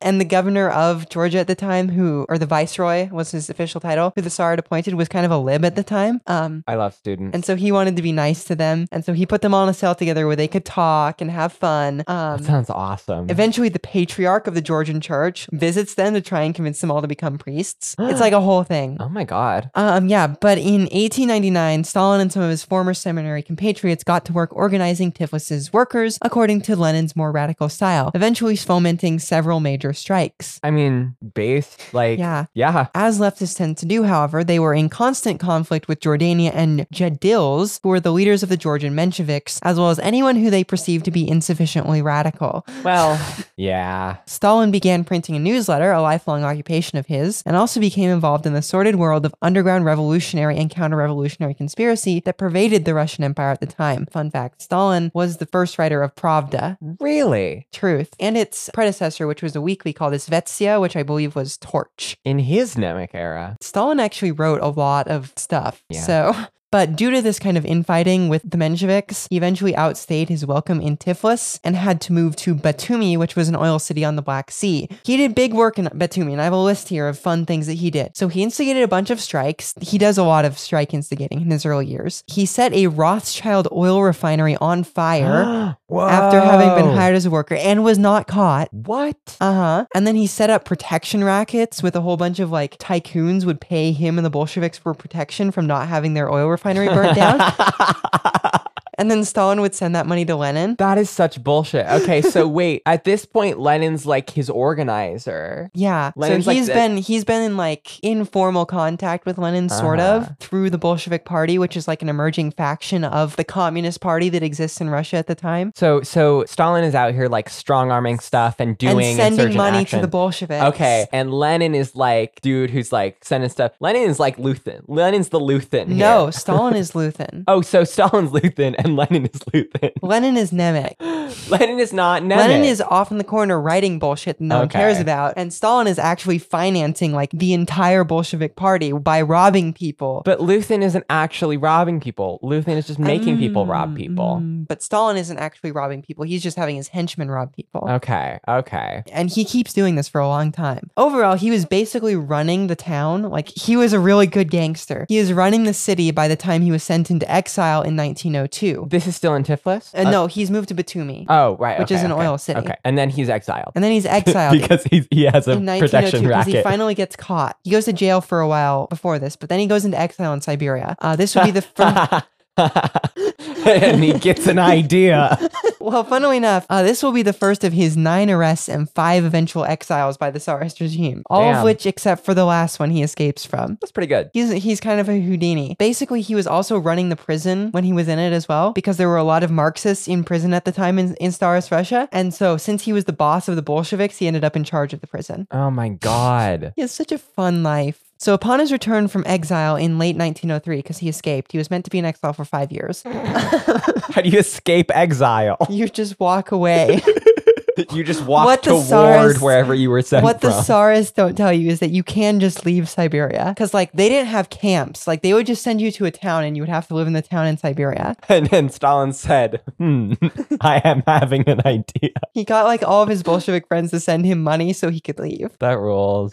[0.00, 3.80] And the governor of Georgia at the time, who, or the viceroy was his official
[3.80, 6.20] title, who the Tsar had appointed, was kind of a lib at the time.
[6.26, 7.34] Um, I love students.
[7.34, 8.86] And so he wanted to be nice to them.
[8.92, 11.30] And so he put them all in a cell together where they could talk and
[11.30, 11.98] have fun.
[11.98, 13.30] that Um, sounds awesome.
[13.30, 17.00] eventually, the patriarch of the Georgian church visits them to try and convince them all
[17.00, 17.94] to become priests.
[17.98, 18.96] it's like a whole thing.
[19.00, 19.70] oh my god.
[19.74, 24.32] Um, yeah, but in 1899, Stalin and some of his former seminary compatriots got to
[24.32, 30.58] work organizing Tiflis's workers according to Lenin's more radical style, eventually fomenting several major strikes.
[30.62, 32.46] I mean, based like Yeah.
[32.54, 32.86] yeah.
[32.94, 37.80] As leftists tend to do, however, they were in constant conflict with Jordania and Jadils,
[37.82, 41.04] who were the leaders of the Georgian Mensheviks, as well as anyone who they perceived
[41.04, 42.64] to be insufficiently radical.
[42.82, 43.20] Well,
[43.56, 44.16] yeah.
[44.24, 48.54] Stalin began printing a newsletter, a lifelong occupation of his, and also became involved in
[48.54, 53.50] the sordid world of underground revolutionary and counter revolutionary conspiracy that pervaded the Russian Empire
[53.50, 54.06] at the time.
[54.06, 57.66] Fun fact Stalin was the first writer of Pravda, Really?
[57.72, 62.16] Truth, and its predecessor, which was a weekly called Izvestia, which I believe was Torch.
[62.24, 63.56] In his Nemik era.
[63.60, 65.82] Stalin actually wrote a lot of stuff.
[65.88, 66.00] Yeah.
[66.02, 66.34] So,
[66.74, 70.80] but due to this kind of infighting with the Mensheviks, he eventually outstayed his welcome
[70.80, 74.22] in Tiflis and had to move to Batumi, which was an oil city on the
[74.22, 74.88] Black Sea.
[75.04, 77.68] He did big work in Batumi, and I have a list here of fun things
[77.68, 78.16] that he did.
[78.16, 79.74] So he instigated a bunch of strikes.
[79.80, 82.24] He does a lot of strike instigating in his early years.
[82.26, 87.54] He set a Rothschild oil refinery on fire after having been hired as a worker
[87.54, 88.66] and was not caught.
[88.72, 89.36] What?
[89.40, 89.86] Uh huh.
[89.94, 93.60] And then he set up protection rackets with a whole bunch of like tycoons would
[93.60, 96.63] pay him and the Bolsheviks for protection from not having their oil refinery
[96.94, 98.62] burnt down.
[98.98, 100.76] and then Stalin would send that money to Lenin.
[100.78, 101.86] That is such bullshit.
[101.86, 102.82] Okay, so wait.
[102.86, 105.70] At this point, Lenin's like his organizer.
[105.74, 106.12] Yeah.
[106.16, 110.22] Lenin's so he's the- been he's been in like informal contact with Lenin sort of
[110.24, 110.32] Uh-huh.
[110.40, 114.42] through the Bolshevik Party, which is like an emerging faction of the Communist Party that
[114.42, 115.72] exists in Russia at the time.
[115.74, 119.78] So, so Stalin is out here like strong arming stuff and doing and sending money
[119.78, 119.98] action.
[120.00, 120.62] to the Bolsheviks.
[120.64, 123.72] Okay, and Lenin is like dude who's like sending stuff.
[123.80, 124.82] Lenin is like Luthen.
[124.86, 125.88] Lenin's the Luthen.
[125.88, 125.96] here.
[125.96, 127.44] No, Stalin is Luthen.
[127.48, 129.90] Oh, so Stalin's Luthen and Lenin is Luthen.
[130.02, 130.94] Lenin is Nemik.
[131.50, 132.36] Lenin is not Nemik.
[132.36, 135.34] Lenin is off in the corner writing bullshit that no one cares about.
[135.36, 140.22] And Stalin is actually financing like the entire Bolshevik party by robbing people.
[140.24, 142.40] But Luthen isn't actually robbing people.
[142.42, 144.40] Luthen is just making people rob people.
[144.42, 146.24] Mm, But Stalin isn't actually robbing people.
[146.24, 147.86] He's just having his henchmen rob people.
[147.88, 149.02] Okay, okay.
[149.12, 150.90] And he keeps doing this for a long time.
[150.96, 153.22] Overall, he was basically running the town.
[153.22, 155.06] Like, he was a really good gangster.
[155.08, 158.73] He was running the city by the time he was sent into exile in 1902.
[158.88, 159.94] This is still in Tiflis?
[159.94, 161.26] Uh, no, he's moved to Batumi.
[161.28, 161.78] Oh, right.
[161.78, 162.60] Which is an okay, oil city.
[162.60, 162.76] Okay.
[162.84, 163.72] And then he's exiled.
[163.74, 164.60] and then he's exiled.
[164.60, 167.58] because he's, he has a 1902 protection because he finally gets caught.
[167.64, 170.32] He goes to jail for a while before this, but then he goes into exile
[170.32, 170.96] in Siberia.
[171.00, 172.24] Uh, this would be the first.
[173.66, 175.38] and he gets an idea.
[175.80, 179.24] well, funnily enough, uh, this will be the first of his nine arrests and five
[179.24, 181.24] eventual exiles by the Tsarist regime.
[181.28, 181.58] All Damn.
[181.58, 183.78] of which, except for the last one, he escapes from.
[183.80, 184.30] That's pretty good.
[184.32, 185.74] He's he's kind of a Houdini.
[185.78, 188.98] Basically, he was also running the prison when he was in it as well, because
[188.98, 192.08] there were a lot of Marxists in prison at the time in, in Tsarist Russia.
[192.12, 194.92] And so, since he was the boss of the Bolsheviks, he ended up in charge
[194.92, 195.48] of the prison.
[195.50, 196.72] Oh my god.
[196.76, 198.03] He has such a fun life.
[198.18, 201.84] So upon his return from exile in late 1903, because he escaped, he was meant
[201.84, 203.02] to be in exile for five years.
[203.06, 205.58] How do you escape exile?
[205.70, 207.02] you just walk away.
[207.92, 210.62] you just walk What the toward Tsars- wherever you were sent what the from.
[210.62, 214.28] Tsars don't tell you is that you can just leave Siberia because, like, they didn't
[214.28, 215.08] have camps.
[215.08, 217.08] Like, they would just send you to a town, and you would have to live
[217.08, 218.14] in the town in Siberia.
[218.28, 220.12] and then Stalin said, "Hmm,
[220.60, 224.24] I am having an idea." He got like all of his Bolshevik friends to send
[224.24, 225.58] him money so he could leave.
[225.58, 226.32] That rules.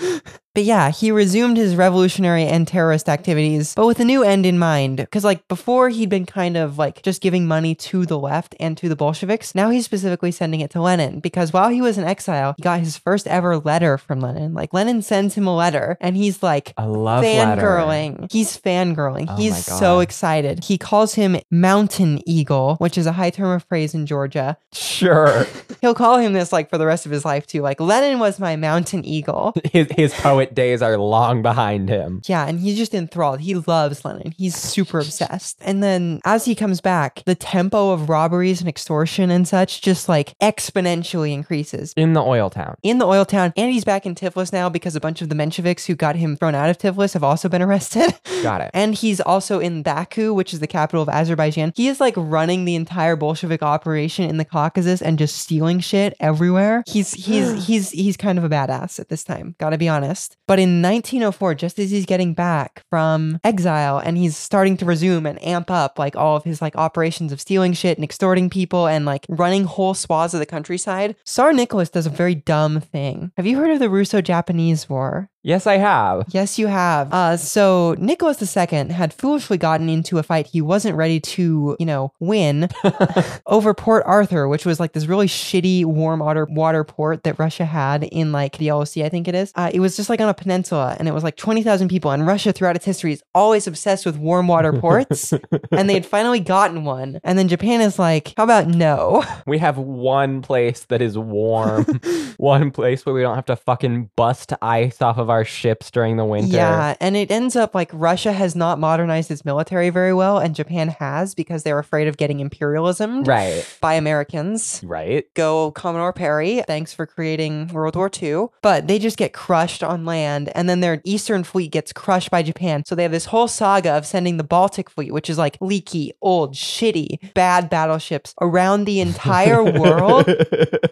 [0.53, 4.59] But yeah, he resumed his revolutionary and terrorist activities, but with a new end in
[4.59, 4.97] mind.
[4.97, 8.77] Because, like, before he'd been kind of like just giving money to the left and
[8.77, 9.55] to the Bolsheviks.
[9.55, 11.19] Now he's specifically sending it to Lenin.
[11.21, 14.53] Because while he was in exile, he got his first ever letter from Lenin.
[14.53, 17.61] Like, Lenin sends him a letter, and he's like, A love letter.
[17.61, 18.29] fangirling.
[18.31, 19.27] He's fangirling.
[19.29, 20.65] Oh He's so excited.
[20.65, 24.57] He calls him Mountain Eagle, which is a high term of praise in Georgia.
[24.73, 25.45] Sure.
[25.81, 27.61] He'll call him this like for the rest of his life too.
[27.61, 29.53] Like Lenin was my Mountain Eagle.
[29.71, 32.21] His his poet days are long behind him.
[32.25, 33.41] Yeah, and he's just enthralled.
[33.41, 34.33] He loves Lenin.
[34.37, 35.57] He's super obsessed.
[35.61, 40.09] And then as he comes back, the tempo of robberies and extortion and such just
[40.09, 41.93] like exponentially increases.
[41.95, 42.75] In the oil town.
[42.83, 45.35] In the oil town, and he's back in Tiflis now because a bunch of the
[45.35, 48.13] Mensheviks who got him thrown out of Tiflis have also been arrested.
[48.43, 48.71] Got it.
[48.73, 51.73] And he's also in Baku, which is the capital of Azerbaijan.
[51.75, 56.15] He is like running the entire Bolshevik operation in the Caucasus and just stealing shit
[56.19, 56.83] everywhere.
[56.87, 60.30] He's he's he's he's kind of a badass at this time, gotta be honest.
[60.47, 65.25] But in 1904, just as he's getting back from exile and he's starting to resume
[65.25, 68.87] and amp up like all of his like operations of stealing shit and extorting people
[68.87, 73.31] and like running whole swaths of the countryside, Tsar Nicholas does a very dumb thing.
[73.37, 75.29] Have you heard of the Russo-Japanese War?
[75.43, 76.25] Yes, I have.
[76.29, 77.11] Yes, you have.
[77.11, 81.85] Uh, so Nicholas II had foolishly gotten into a fight he wasn't ready to, you
[81.85, 82.69] know, win
[83.47, 87.65] over Port Arthur, which was like this really shitty warm water water port that Russia
[87.65, 89.51] had in like the Yellow Sea, I think it is.
[89.55, 92.11] Uh, it was just like on a peninsula, and it was like twenty thousand people.
[92.11, 95.33] And Russia, throughout its history, is always obsessed with warm water ports,
[95.71, 97.19] and they had finally gotten one.
[97.23, 101.85] And then Japan is like, "How about no?" We have one place that is warm.
[102.37, 106.17] one place where we don't have to fucking bust ice off of our ships during
[106.17, 106.55] the winter.
[106.55, 110.53] Yeah, and it ends up like Russia has not modernized its military very well, and
[110.53, 113.65] Japan has because they're afraid of getting imperialism Right.
[113.81, 114.81] by Americans.
[114.83, 115.25] Right.
[115.33, 116.61] Go Commodore Perry.
[116.67, 118.47] Thanks for creating World War II.
[118.61, 122.43] But they just get crushed on land, and then their Eastern Fleet gets crushed by
[122.43, 122.83] Japan.
[122.85, 126.13] So they have this whole saga of sending the Baltic Fleet, which is like leaky,
[126.21, 130.25] old, shitty, bad battleships around the entire world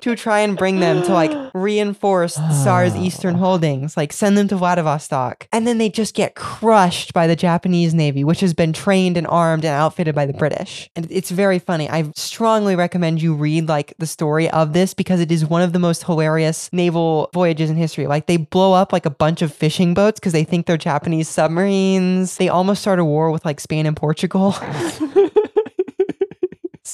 [0.01, 4.47] to try and bring them to like reinforce the Tsar's eastern holdings, like send them
[4.49, 5.47] to Vladivostok.
[5.51, 9.27] And then they just get crushed by the Japanese Navy, which has been trained and
[9.27, 10.89] armed and outfitted by the British.
[10.95, 11.89] And it's very funny.
[11.89, 15.73] I strongly recommend you read like the story of this because it is one of
[15.73, 18.07] the most hilarious naval voyages in history.
[18.07, 21.29] Like they blow up like a bunch of fishing boats because they think they're Japanese
[21.29, 22.37] submarines.
[22.37, 24.55] They almost start a war with like Spain and Portugal.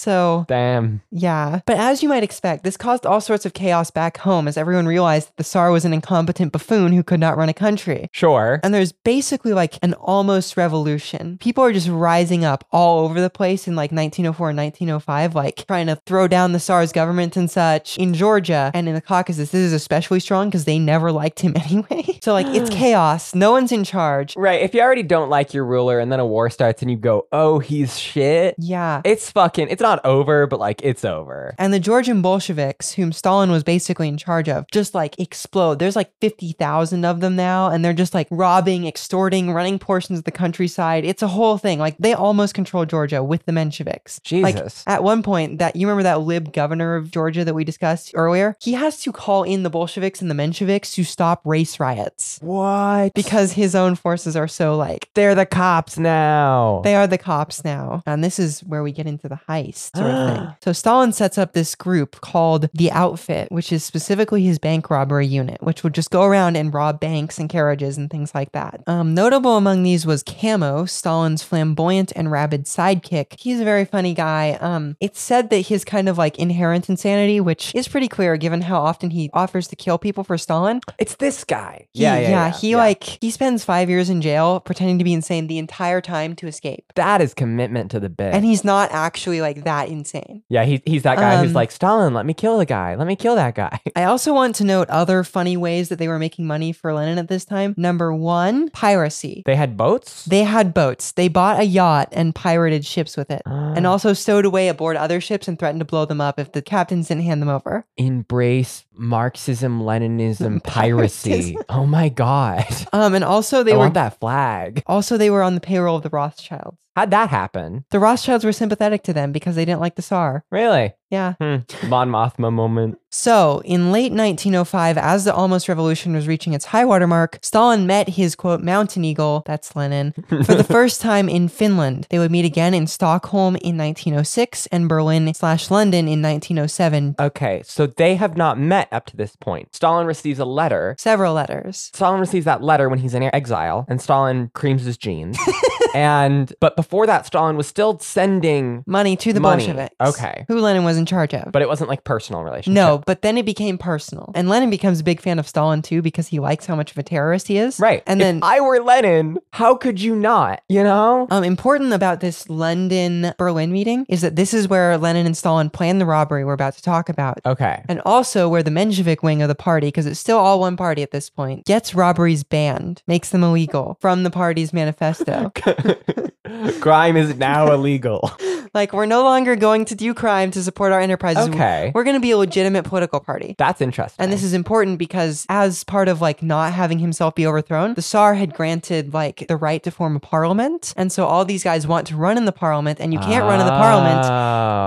[0.05, 1.01] so Damn.
[1.11, 1.61] yeah.
[1.65, 4.85] But as you might expect, this caused all sorts of chaos back home as everyone
[4.85, 8.07] realized that the Tsar was an incompetent buffoon who could not run a country.
[8.11, 8.59] Sure.
[8.63, 11.37] And there's basically like an almost revolution.
[11.39, 15.65] People are just rising up all over the place in like 1904 and 1905, like
[15.67, 17.97] trying to throw down the Tsar's government and such.
[17.97, 21.53] In Georgia and in the Caucasus, this is especially strong because they never liked him
[21.65, 22.19] anyway.
[22.21, 23.33] so, like, it's chaos.
[23.33, 24.35] No one's in charge.
[24.37, 24.61] Right.
[24.61, 27.27] If you already don't like your ruler and then a war starts and you go,
[27.31, 29.01] oh, he's shit, Yeah.
[29.03, 31.55] it's fucking, it's not over, but like it's over.
[31.57, 35.79] And the Georgian Bolsheviks, whom Stalin was basically in charge of, just like explode.
[35.79, 40.25] There's like 50,000 of them now, and they're just like robbing, extorting, running portions of
[40.25, 41.05] the countryside.
[41.05, 41.79] It's a whole thing.
[41.79, 44.19] Like they almost control Georgia with the Mensheviks.
[44.41, 44.83] Like Jesus.
[44.87, 48.55] at one point, that you remember that lib governor of Georgia that we discussed earlier?
[48.61, 53.13] He has to call in the Bolsheviks and the Mensheviks to stop race riots What?
[53.13, 56.81] because his own forces are so like they're the cops now.
[56.83, 58.01] they are the cops now.
[58.05, 60.55] And this is where we get into the heist sort of thing.
[60.63, 65.27] So Stalin sets up this group called the Outfit, which is specifically his bank robbery
[65.27, 68.81] unit, which would just go around and rob banks and carriages and things like that.
[68.87, 73.39] Um, notable among these was Kamo, Stalin's flamboyant and rabid sidekick.
[73.39, 74.57] He's a very funny guy.
[74.61, 78.61] Um, it's said that his kind of like inherent insanity, which is pretty clear given
[78.61, 81.87] how often he offers to kill people for Stalin, it's this guy.
[81.93, 82.51] he- yeah, yeah, yeah.
[82.51, 82.77] He yeah.
[82.77, 86.47] like he spends five years in jail pretending to be insane the entire time to
[86.47, 86.85] escape.
[86.95, 88.33] that is commitment to the bit.
[88.33, 90.41] And he's not actually like that insane.
[90.49, 92.95] yeah, he, he's that guy who's Um, like, Stalin, let me kill the guy.
[92.95, 93.79] Let me kill that guy.
[93.95, 97.17] I also want to note other funny ways that they were making money for Lenin
[97.17, 97.75] at this time.
[97.77, 99.43] Number one, piracy.
[99.45, 100.23] they had boats?
[100.25, 101.11] They had boats.
[101.11, 105.19] They bought a yacht and pirated ships with it, and also stowed away aboard other
[105.19, 107.85] ships and threatened to blow them up if the captains didn't hand them over.
[107.97, 111.57] Embrace Marxism, Leninism, Piracy.
[111.69, 112.65] oh my god.
[112.93, 114.83] Um, and also they I were want that flag.
[114.87, 116.77] also they were on the payroll of the Rothschilds.
[116.95, 117.83] How'd that happen?
[117.91, 120.45] The Rothschilds were sympathetic to them because they didn't like the Tsar.
[120.49, 120.93] Really?
[121.09, 121.33] Yeah.
[121.39, 121.57] Hmm.
[121.87, 122.97] Mon Mothma moment.
[123.17, 127.87] So, in late 1905, as the almost revolution was reaching its high water mark, Stalin
[127.87, 132.07] met his quote mountain eagle, that's Lenin, for the first time in Finland.
[132.09, 137.15] They would meet again in Stockholm in 1906 and Berlin slash London in 1907.
[137.17, 139.73] Okay, so they have not met up to this point.
[139.73, 140.97] Stalin receives a letter.
[140.99, 141.91] Several letters.
[141.93, 145.39] Stalin receives that letter when he's in exile, and Stalin creams his jeans.
[145.95, 149.67] and but before that, Stalin was still sending, Money to the Money.
[149.67, 149.95] Bolsheviks.
[150.01, 150.43] Okay.
[150.49, 151.51] Who Lenin was in charge of.
[151.51, 152.73] but it wasn't like personal relationship.
[152.75, 154.31] no, but then it became personal.
[154.35, 156.97] And Lenin becomes a big fan of Stalin too because he likes how much of
[156.97, 157.79] a terrorist he is.
[157.79, 158.03] Right.
[158.07, 160.61] And then If then I were Lenin, how could you not?
[160.69, 161.27] You know?
[161.31, 165.69] Um, important about this London Berlin meeting is that this is where Lenin and Stalin
[165.69, 167.39] planned the robbery we're about to talk about.
[167.45, 167.83] Okay.
[167.87, 171.01] And also where the Menshevik wing of the party, because it's still all one party
[171.03, 175.51] at this point, gets robberies banned, makes them illegal from the party's manifesto.
[176.81, 178.31] Crime is now illegal.
[178.73, 181.47] like, we're no longer going to do crime to support our enterprises.
[181.49, 181.91] Okay.
[181.95, 183.55] We're going to be a legitimate political party.
[183.57, 184.21] That's interesting.
[184.23, 188.01] And this is important because, as part of like not having himself be overthrown, the
[188.01, 190.93] Tsar had granted like the right to form a parliament.
[190.97, 193.59] And so all these guys want to run in the parliament, and you can't run
[193.59, 194.19] in the parliament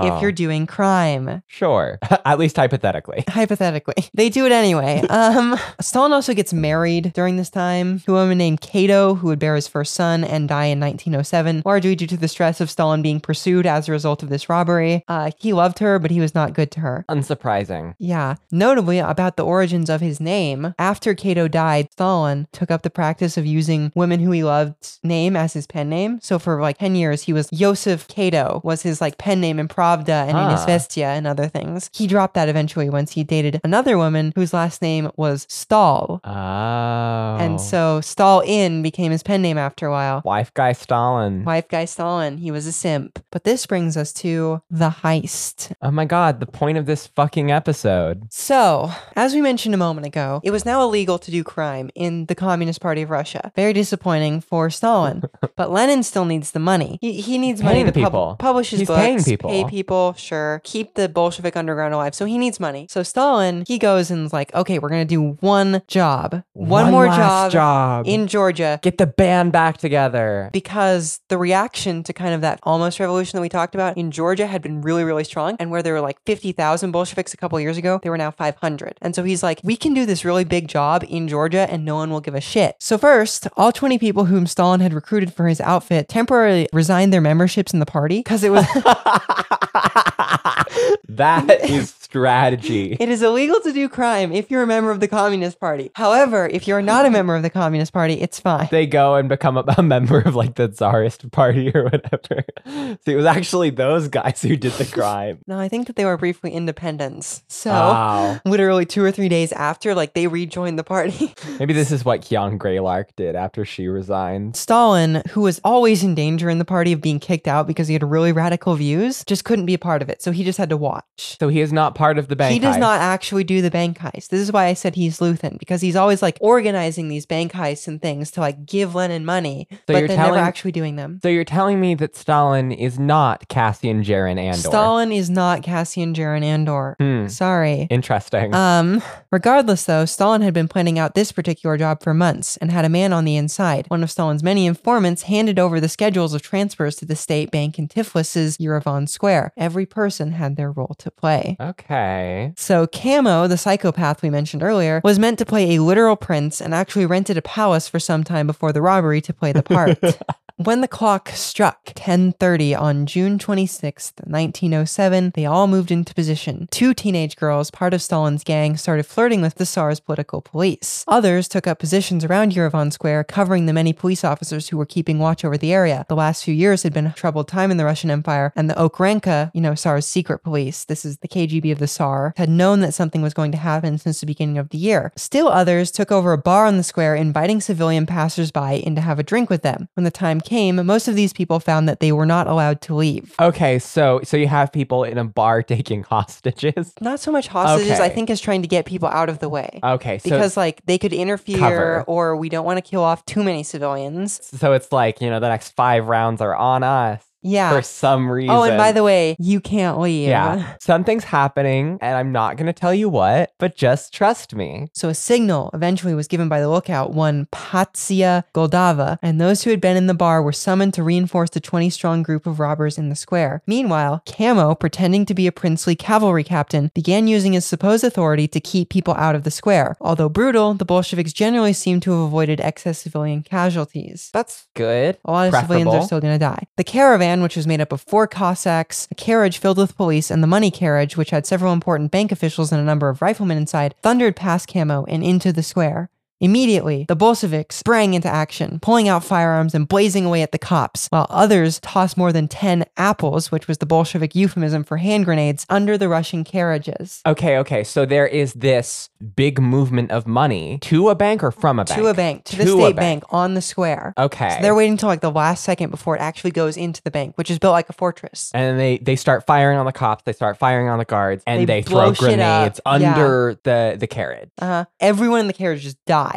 [0.05, 0.19] if Oh.
[0.21, 1.41] you're doing crime.
[1.47, 1.99] Sure.
[2.25, 3.23] At least hypothetically.
[3.27, 5.01] Hypothetically, they do it anyway.
[5.09, 9.39] Um, Stalin also gets married during this time to a woman named Kato, who would
[9.39, 13.01] bear his first son and die in 1907, largely due to the stress of Stalin
[13.01, 15.03] being pursued as a result of this robbery.
[15.07, 17.05] Uh, he loved her, but he was not good to her.
[17.09, 17.95] Unsurprising.
[17.99, 18.35] Yeah.
[18.51, 23.37] Notably, about the origins of his name, after Kato died, Stalin took up the practice
[23.37, 26.19] of using women who he loved name as his pen name.
[26.21, 29.67] So for like 10 years, he was Joseph Kato was his like pen name in
[29.67, 30.55] Pravda and in Ah.
[30.65, 31.89] Izvestia and other things.
[31.93, 36.21] He dropped that eventually once he dated another woman whose last name was Stahl.
[36.23, 37.37] Oh.
[37.39, 40.21] And so Stahl In became his pen name after a while.
[40.25, 41.38] wife guy Stalin.
[41.39, 41.45] Mm.
[41.45, 43.23] Wife guy Stalin, he was a simp.
[43.31, 45.73] But this brings us to the heist.
[45.81, 48.27] Oh my god, the point of this fucking episode.
[48.31, 52.25] So, as we mentioned a moment ago, it was now illegal to do crime in
[52.25, 53.51] the Communist Party of Russia.
[53.55, 55.23] Very disappointing for Stalin.
[55.55, 56.97] but Lenin still needs the money.
[57.01, 59.49] He, he needs money to pub- publish his He's books, paying people.
[59.49, 62.15] pay people, sure, keep the Bolshevik underground alive.
[62.15, 62.87] So he needs money.
[62.89, 67.07] So Stalin, he goes and is like, okay, we're gonna do one job, one, more
[67.07, 68.07] last job, job.
[68.07, 68.79] in Georgia.
[68.81, 70.49] Get the band back together.
[70.51, 74.47] Because the reaction to kind of that almost revolution that we talked about in Georgia
[74.47, 75.55] had been really, really strong.
[75.59, 78.97] And where there were like 50,000 Bolsheviks a couple years ago, they were now 500.
[79.01, 81.95] And so he's like, we can do this really big job in Georgia and no
[81.95, 82.75] one will give a shit.
[82.79, 87.21] So, first, all 20 people whom Stalin had recruited for his outfit temporarily resigned their
[87.21, 88.65] memberships in the party because it was.
[91.09, 92.97] that is strategy.
[92.99, 95.91] It is illegal to do crime if you're a member of the Communist Party.
[95.95, 98.67] However, if you're not a member of the Communist Party, it's fine.
[98.71, 102.45] they go and become a, a member of like the Tsarist party or whatever.
[103.05, 105.39] So it was actually those guys who did the crime.
[105.47, 107.43] No, I think that they were briefly independents.
[107.47, 108.39] So, Wow.
[108.45, 111.33] literally two or three days after, like they rejoined the party.
[111.59, 114.55] Maybe this is what Kyon Greylark did after she resigned.
[114.55, 117.93] Stalin, who was always in danger in the party of being kicked out because he
[117.93, 120.21] had really radical views, just couldn't be a part of it.
[120.21, 121.37] So he just had to watch.
[121.39, 122.53] So he is not part of the bank.
[122.53, 122.79] he does heist.
[122.79, 124.29] not actually do the bank heist.
[124.29, 127.87] This is why I said he's Luthen because he's always like organizing these bank heists
[127.87, 131.08] and things to like give Lenin money, but you're then never actually doing them.
[131.21, 134.57] So you're telling me that Stalin is not Cassian Jaren Andor.
[134.57, 136.95] Stalin is not Cassian Jaren Andor.
[136.99, 137.27] Hmm.
[137.27, 137.87] Sorry.
[137.89, 138.53] Interesting.
[138.53, 139.01] Um,
[139.31, 142.89] regardless though, Stalin had been planning out this particular job for months and had a
[142.89, 143.85] man on the inside.
[143.87, 147.79] One of Stalin's many informants handed over the schedules of transfers to the state bank
[147.79, 149.53] in Tiflis's Yerevan Square.
[149.57, 151.57] Every person had their role to play.
[151.59, 152.53] okay.
[152.57, 156.73] So Kamo, the psychopath we mentioned earlier, was meant to play a literal prince and
[156.73, 159.97] actually rented a palace for some time before the robbery to play the part.
[160.61, 166.67] When the clock struck 10:30 on June 26th, 1907, they all moved into position.
[166.69, 171.05] Two teenage girls, part of Stalin's gang, started flirting with the Tsar's political police.
[171.07, 175.17] Others took up positions around Yerevan Square, covering the many police officers who were keeping
[175.17, 176.05] watch over the area.
[176.09, 178.73] The last few years had been a troubled time in the Russian Empire, and the
[178.73, 182.81] Okhrana, you know, Tsar's secret police, this is the KGB of the Tsar, had known
[182.81, 185.13] that something was going to happen since the beginning of the year.
[185.15, 189.19] Still others took over a bar on the square, inviting civilian passersby in to have
[189.19, 189.87] a drink with them.
[189.93, 192.95] When the time came, most of these people found that they were not allowed to
[192.95, 193.35] leave.
[193.39, 196.93] Okay, so so you have people in a bar taking hostages.
[196.99, 199.79] Not so much hostages, I think, is trying to get people out of the way.
[199.83, 202.03] Okay, so because, like, they could interfere, Cover.
[202.07, 204.41] or we don't want to kill off too many civilians.
[204.57, 207.23] so it's like you know the next five rounds are on us.
[207.41, 207.71] Yeah.
[207.71, 208.51] for some reason.
[208.55, 210.27] Oh, and by the way, you can't leave.
[210.29, 214.87] yeah, something's happening, and I'm not going to tell you what, but just trust me.
[214.93, 219.69] So a signal eventually was given by the lookout, one Patsia Goldava, and those who
[219.69, 222.97] had been in the bar were summoned to reinforce the 20 strong group of robbers
[222.97, 223.61] in the square.
[223.67, 228.59] Meanwhile, Kamo, pretending to be a princely cavalry captain, began using his supposed authority to
[228.59, 229.95] keep people out of the square.
[230.01, 234.29] Although brutal, the Bolsheviks generally seem to have avoided excess civilian casualties.
[234.33, 235.17] That's good.
[235.25, 236.63] A lot of civilians are still going to die.
[236.77, 240.41] The caravan, which was made up of four Cossacks, a carriage filled with police, and
[240.41, 243.95] the money carriage, which had several important bank officials and a number of riflemen inside,
[244.01, 246.09] thundered past Kamo and into the square.
[246.41, 251.07] Immediately, the Bolsheviks sprang into action, pulling out firearms and blazing away at the cops,
[251.07, 255.65] while others tossed more than 10 apples, which was the Bolshevik euphemism for hand grenades,
[255.69, 257.21] under the Russian carriages.
[257.25, 257.83] Okay, okay.
[257.83, 261.99] So there is this big movement of money to a bank or from a bank?
[261.99, 263.23] To a bank, to, the To a state bank.
[263.23, 264.13] bank on the square.
[264.17, 264.55] Okay.
[264.55, 267.37] So they're waiting until like the last second before it actually goes into the bank,
[267.37, 268.49] which is built like a fortress.
[268.53, 270.23] and then they they start firing on the cops.
[270.23, 272.75] They start firing on the guards, and They they, throw blow shit up.
[272.75, 272.91] grenades Yeah.
[272.93, 274.49] under the the carriage.
[274.61, 274.85] Uh, huh.
[275.01, 276.28] everyone in the carriage just dies.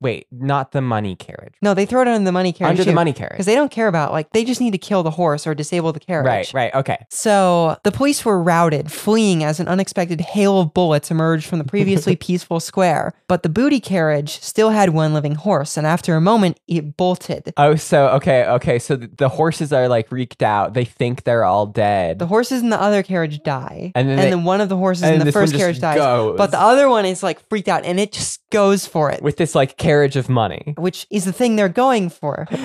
[0.00, 1.54] Wait, not the money carriage.
[1.62, 2.70] No, they throw it under the money carriage.
[2.78, 3.32] under the money carriage.
[3.32, 5.92] Because they don't care about, like, they just need to kill the horse or disable
[5.92, 6.26] the carriage.
[6.52, 6.74] Right, right.
[6.74, 7.04] Okay.
[7.10, 11.64] So the police were routed, fleeing as an unexpected hail of bullets emerged from the
[11.64, 13.14] previously peaceful square.
[13.28, 17.52] But the booty carriage still had one living horse, and after a moment, it bolted.
[17.56, 18.78] Oh, so okay, okay.
[18.78, 20.74] So th- the horses are like freaked out.
[20.74, 22.18] They think they're all dead.
[22.18, 23.92] The horses in the other carriage die.
[23.94, 25.60] And then and they- then one of the horses in the first one first just
[25.60, 25.96] carriage dies.
[25.98, 26.36] goes.
[26.38, 29.22] But the other one is like freaked out and it just goes for it.
[29.22, 30.74] with this like carriage of money.
[30.78, 32.46] which is the thing they're going for.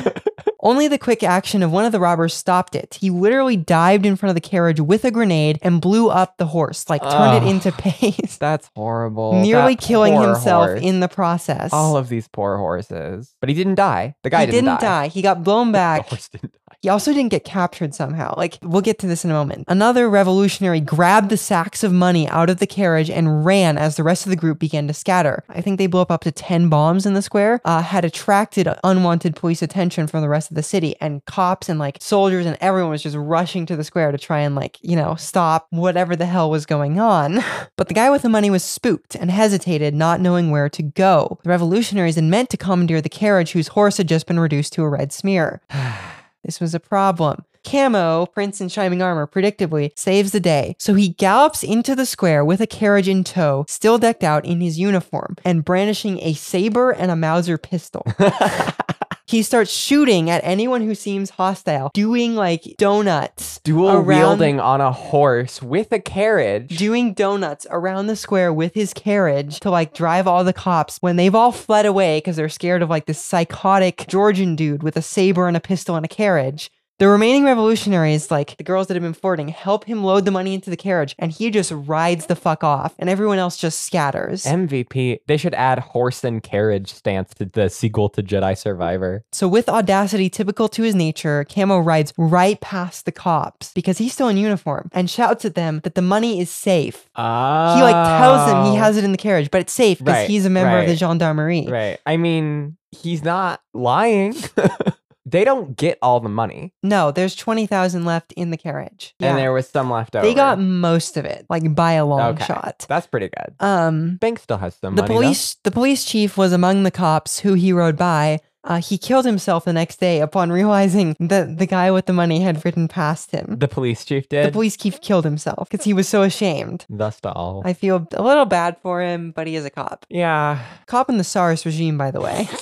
[0.63, 2.97] Only the quick action of one of the robbers stopped it.
[3.01, 6.45] He literally dived in front of the carriage with a grenade and blew up the
[6.45, 9.41] horse, like turned it into paste, That's horrible.
[9.41, 10.81] nearly That killing himself horse.
[10.83, 11.73] in the process.
[11.73, 13.33] all of these poor horses.
[13.39, 14.13] But he didn't die.
[14.21, 15.07] The guy he didn't, didn't die.
[15.07, 16.07] He got blown The back.
[16.09, 16.59] horse didn't die.
[16.81, 18.33] He also didn't get captured somehow.
[18.37, 19.65] Like, we'll get to this in a moment.
[19.67, 24.03] Another revolutionary grabbed the sacks of money out of the carriage and ran as the
[24.03, 25.43] rest of the group began to scatter.
[25.47, 28.67] I think they blew up up to 10 bombs in the square, uh, had attracted
[28.83, 32.57] unwanted police attention from the rest of the city, and cops and like soldiers and
[32.61, 36.15] everyone was just rushing to the square to try and like, you know, stop whatever
[36.15, 37.43] the hell was going on.
[37.77, 41.39] But the guy with the money was spooked and hesitated, not knowing where to go.
[41.43, 44.83] The revolutionaries had meant to commandeer the carriage whose horse had just been reduced to
[44.83, 45.61] a red smear.
[46.43, 47.45] This was a problem.
[47.63, 50.75] Kamo, Prince in shining armor, predictably saves the day.
[50.79, 54.61] So he gallops into the square with a carriage in tow, still decked out in
[54.61, 58.05] his uniform, and brandishing a saber and a Mauser pistol.
[59.25, 63.59] he starts shooting at anyone who seems hostile, doing like donuts.
[63.63, 66.77] Dual around- wielding on a horse with a carriage.
[66.77, 71.15] Doing donuts around the square with his carriage to like drive all the cops when
[71.15, 75.01] they've all fled away because they're scared of like this psychotic Georgian dude with a
[75.01, 76.69] saber and a pistol and a carriage.
[77.01, 80.53] The remaining revolutionaries, like the girls that have been flirting, help him load the money
[80.53, 84.43] into the carriage and he just rides the fuck off and everyone else just scatters.
[84.43, 85.21] MVP.
[85.25, 89.25] They should add horse and carriage stance to the sequel to Jedi Survivor.
[89.31, 94.13] So, with audacity typical to his nature, Kamo rides right past the cops because he's
[94.13, 97.09] still in uniform and shouts at them that the money is safe.
[97.15, 97.77] Ah.
[97.77, 100.29] He like tells them he has it in the carriage, but it's safe because Right,
[100.29, 100.99] he's a member of the right.
[100.99, 101.65] gendarmerie.
[101.67, 101.97] Right.
[102.05, 104.35] I mean, he's not lying.
[105.31, 106.73] they don't get all the money.
[106.83, 109.15] No, there's 20,000 left in the carriage.
[109.19, 110.25] And there was some left over.
[110.27, 112.45] They got most of it, like by a long Okay.
[112.45, 112.85] shot.
[112.87, 113.55] That's pretty good.
[113.59, 115.13] Um, Bank still has some the money.
[115.13, 115.21] though.
[115.21, 118.39] police, the police chief was among the cops who he rode by.
[118.63, 122.41] Uh, he killed himself the next day upon realizing that the guy with the money
[122.41, 123.55] had ridden past him.
[123.59, 124.45] The police chief did.
[124.47, 126.85] The police chief killed himself because he was so ashamed.
[126.89, 127.63] Thus to all.
[127.65, 130.05] I feel a little bad for him, but he is a cop.
[130.09, 130.63] yeah.
[130.85, 132.47] Cop in the Tsar's regime, by the way.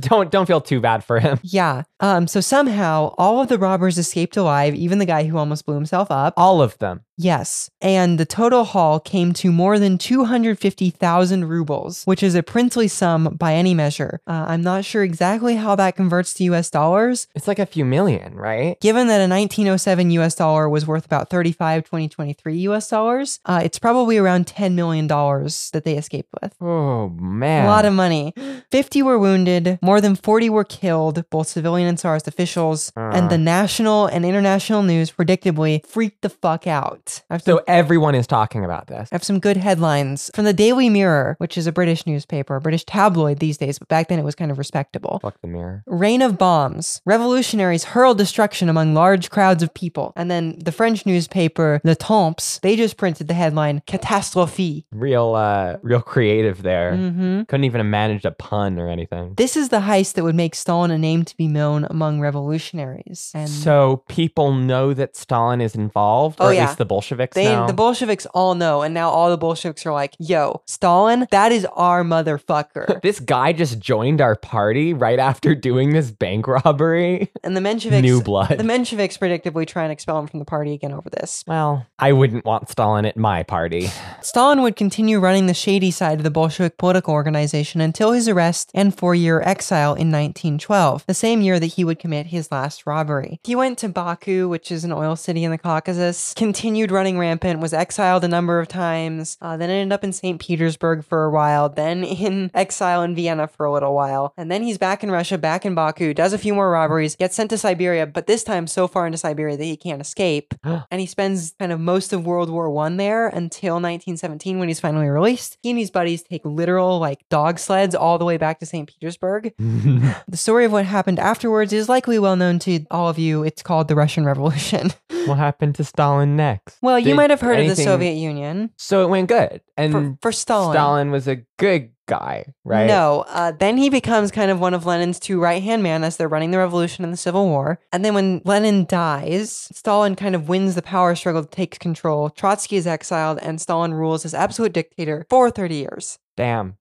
[0.00, 1.38] Don't don't feel too bad for him.
[1.42, 1.82] yeah.
[2.00, 2.26] Um.
[2.26, 6.10] So somehow all of the robbers escaped alive, even the guy who almost blew himself
[6.10, 6.34] up.
[6.36, 7.02] All of them.
[7.16, 7.70] Yes.
[7.82, 13.36] And the total haul came to more than 250,000 rubles, which is a princely sum
[13.38, 14.20] by any measure.
[14.26, 17.26] Uh, I'm not sure exactly how that converts to US dollars.
[17.34, 18.80] It's like a few million, right?
[18.80, 23.78] Given that a 1907 US dollar was worth about 35 2023 US dollars, uh, it's
[23.78, 26.54] probably around $10 million that they escaped with.
[26.60, 27.66] Oh man.
[27.66, 28.34] A lot of money.
[28.70, 33.38] 50 were wounded, more than 40 were killed, both civilian and Tsar's officials, and the
[33.38, 37.22] national and international news predictably freaked the fuck out.
[37.30, 39.08] Some, So everyone is talking about this.
[39.12, 42.60] I have some good headlines from the Daily Mirror, which is a British newspaper, a
[42.60, 45.09] British tabloid these days, but back then it was kind of respectable.
[45.10, 45.30] Possible.
[45.30, 45.82] Fuck the mirror.
[45.86, 47.00] Rain of bombs.
[47.04, 50.12] Revolutionaries hurl destruction among large crowds of people.
[50.16, 54.86] And then the French newspaper, Le Temps, they just printed the headline Catastrophe.
[54.92, 56.96] Real, uh, real creative there.
[56.96, 59.34] hmm Couldn't even have managed a pun or anything.
[59.36, 63.30] This is the heist that would make Stalin a name to be known among revolutionaries.
[63.34, 66.66] And So people know that Stalin is involved, or Oh, at yeah.
[66.66, 67.66] least the Bolsheviks they, know.
[67.66, 71.66] the Bolsheviks all know, and now all the Bolsheviks are like, "Yo, Stalin, that is
[71.72, 77.30] our motherfucker." this guy just joined our party right after doing this bank robbery.
[77.42, 78.50] and the Mensheviks, New blood.
[78.50, 81.44] the Mensheviks predictably try and expel him from the party again over this.
[81.46, 83.90] Well, I wouldn't want Stalin at my party.
[84.20, 88.70] Stalin would continue running the shady side of the Bolshevik political organization until his arrest
[88.74, 92.86] and four year exile in 1912, the same year that he would commit his last
[92.86, 93.40] robbery.
[93.44, 97.60] He went to Baku, which is an oil city in the Caucasus, continued running rampant,
[97.60, 100.40] was exiled a number of times, uh, then ended up in St.
[100.40, 104.62] Petersburg for a while, then in exile in Vienna for a little while, and then
[104.62, 107.58] he's back in Russia, back in Baku, does a few more robberies, gets sent to
[107.58, 111.54] Siberia, but this time so far into Siberia that he can't escape and he spends
[111.58, 115.56] kind of most of World War One there until 1917 when he's finally released.
[115.62, 118.88] He and his buddies take literal like dog sleds all the way back to St.
[118.88, 119.52] Petersburg.
[120.28, 123.42] The story of what happened afterwards is likely well known to all of you.
[123.42, 124.92] It's called the Russian Revolution.
[125.26, 126.78] what happened to Stalin next?
[126.82, 129.60] well, you might have heard of the Soviet Union So it went good.
[129.76, 130.74] And for, for Stalin.
[130.74, 132.86] Stalin was a good guy, right?
[132.86, 136.16] No, uh, then he becomes kind of one of Lenin's two right hand men as
[136.16, 137.78] they're running the revolution and the Civil War.
[137.92, 142.28] And then when Lenin dies, Stalin kind of wins the power struggle, takes control.
[142.28, 146.18] Trotsky is exiled, and Stalin rules as absolute dictator for 30 years.
[146.36, 146.76] Damn.